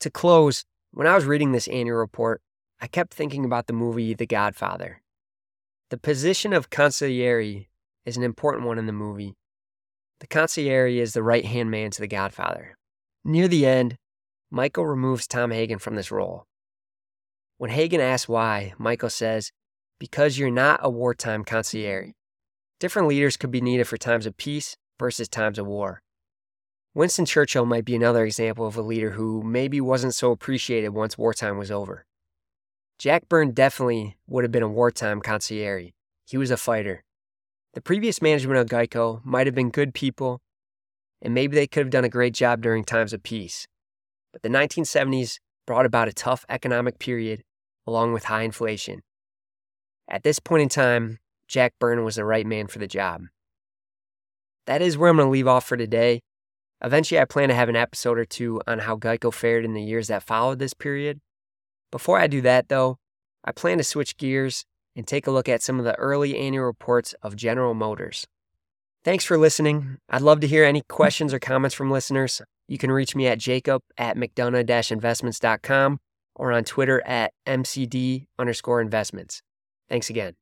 To 0.00 0.10
close, 0.10 0.64
When 0.92 1.06
I 1.06 1.14
was 1.14 1.26
reading 1.26 1.52
this 1.52 1.68
annual 1.68 1.98
report, 1.98 2.40
I 2.80 2.86
kept 2.86 3.14
thinking 3.14 3.44
about 3.44 3.66
the 3.66 3.72
movie 3.72 4.12
The 4.12 4.26
Godfather. 4.26 5.02
The 5.88 5.96
position 5.96 6.52
of 6.52 6.68
consigliere 6.68 7.68
is 8.04 8.16
an 8.16 8.22
important 8.22 8.66
one 8.66 8.78
in 8.78 8.86
the 8.86 8.92
movie. 8.92 9.34
The 10.20 10.26
consigliere 10.26 10.98
is 10.98 11.12
the 11.12 11.22
right 11.22 11.44
hand 11.44 11.70
man 11.70 11.90
to 11.92 12.00
the 12.00 12.08
Godfather. 12.08 12.76
Near 13.24 13.48
the 13.48 13.66
end, 13.66 13.96
Michael 14.50 14.86
removes 14.86 15.26
Tom 15.26 15.50
Hagen 15.50 15.78
from 15.78 15.94
this 15.94 16.10
role. 16.10 16.46
When 17.58 17.70
Hagen 17.70 18.00
asks 18.00 18.28
why, 18.28 18.74
Michael 18.78 19.10
says, 19.10 19.52
Because 19.98 20.38
you're 20.38 20.50
not 20.50 20.80
a 20.82 20.90
wartime 20.90 21.44
consigliere. 21.44 22.12
Different 22.78 23.08
leaders 23.08 23.36
could 23.36 23.50
be 23.50 23.60
needed 23.60 23.88
for 23.88 23.96
times 23.96 24.26
of 24.26 24.36
peace 24.36 24.76
versus 24.98 25.28
times 25.28 25.58
of 25.58 25.66
war. 25.66 26.02
Winston 26.94 27.26
Churchill 27.26 27.66
might 27.66 27.84
be 27.84 27.94
another 27.94 28.24
example 28.24 28.66
of 28.66 28.76
a 28.76 28.82
leader 28.82 29.10
who 29.10 29.42
maybe 29.42 29.80
wasn't 29.82 30.14
so 30.14 30.30
appreciated 30.30 30.90
once 30.90 31.18
wartime 31.18 31.58
was 31.58 31.70
over. 31.70 32.05
Jack 32.98 33.28
Byrne 33.28 33.52
definitely 33.52 34.16
would 34.26 34.44
have 34.44 34.52
been 34.52 34.62
a 34.62 34.68
wartime 34.68 35.20
consigliere. 35.20 35.92
He 36.24 36.38
was 36.38 36.50
a 36.50 36.56
fighter. 36.56 37.04
The 37.74 37.82
previous 37.82 38.22
management 38.22 38.58
of 38.58 38.68
Geico 38.68 39.22
might 39.22 39.46
have 39.46 39.54
been 39.54 39.70
good 39.70 39.92
people, 39.92 40.40
and 41.20 41.34
maybe 41.34 41.54
they 41.54 41.66
could 41.66 41.80
have 41.80 41.90
done 41.90 42.04
a 42.04 42.08
great 42.08 42.32
job 42.32 42.62
during 42.62 42.84
times 42.84 43.12
of 43.12 43.22
peace. 43.22 43.66
But 44.32 44.42
the 44.42 44.48
1970s 44.48 45.38
brought 45.66 45.84
about 45.84 46.08
a 46.08 46.12
tough 46.12 46.46
economic 46.48 46.98
period 46.98 47.42
along 47.86 48.14
with 48.14 48.24
high 48.24 48.42
inflation. 48.42 49.02
At 50.08 50.22
this 50.22 50.38
point 50.38 50.62
in 50.62 50.68
time, 50.70 51.18
Jack 51.48 51.74
Byrne 51.78 52.02
was 52.02 52.16
the 52.16 52.24
right 52.24 52.46
man 52.46 52.66
for 52.66 52.78
the 52.78 52.86
job. 52.86 53.22
That 54.66 54.80
is 54.80 54.96
where 54.96 55.10
I'm 55.10 55.16
going 55.16 55.26
to 55.26 55.30
leave 55.30 55.46
off 55.46 55.66
for 55.66 55.76
today. 55.76 56.20
Eventually, 56.82 57.20
I 57.20 57.24
plan 57.24 57.48
to 57.50 57.54
have 57.54 57.68
an 57.68 57.76
episode 57.76 58.18
or 58.18 58.24
two 58.24 58.60
on 58.66 58.80
how 58.80 58.96
Geico 58.96 59.32
fared 59.32 59.64
in 59.64 59.74
the 59.74 59.82
years 59.82 60.08
that 60.08 60.22
followed 60.22 60.58
this 60.58 60.74
period. 60.74 61.20
Before 61.90 62.18
I 62.18 62.26
do 62.26 62.40
that, 62.42 62.68
though, 62.68 62.98
I 63.44 63.52
plan 63.52 63.78
to 63.78 63.84
switch 63.84 64.16
gears 64.16 64.64
and 64.96 65.06
take 65.06 65.26
a 65.26 65.30
look 65.30 65.48
at 65.48 65.62
some 65.62 65.78
of 65.78 65.84
the 65.84 65.94
early 65.96 66.36
annual 66.38 66.64
reports 66.64 67.14
of 67.22 67.36
General 67.36 67.74
Motors. 67.74 68.26
Thanks 69.04 69.24
for 69.24 69.38
listening. 69.38 69.98
I'd 70.10 70.22
love 70.22 70.40
to 70.40 70.48
hear 70.48 70.64
any 70.64 70.82
questions 70.88 71.32
or 71.32 71.38
comments 71.38 71.76
from 71.76 71.90
listeners. 71.90 72.42
You 72.66 72.78
can 72.78 72.90
reach 72.90 73.14
me 73.14 73.28
at 73.28 73.38
jacob 73.38 73.82
at 73.96 74.16
mcdonough 74.16 74.90
investments.com 74.90 76.00
or 76.34 76.52
on 76.52 76.64
Twitter 76.64 77.06
at 77.06 77.32
mcd 77.46 78.26
underscore 78.38 78.80
investments. 78.80 79.42
Thanks 79.88 80.10
again. 80.10 80.34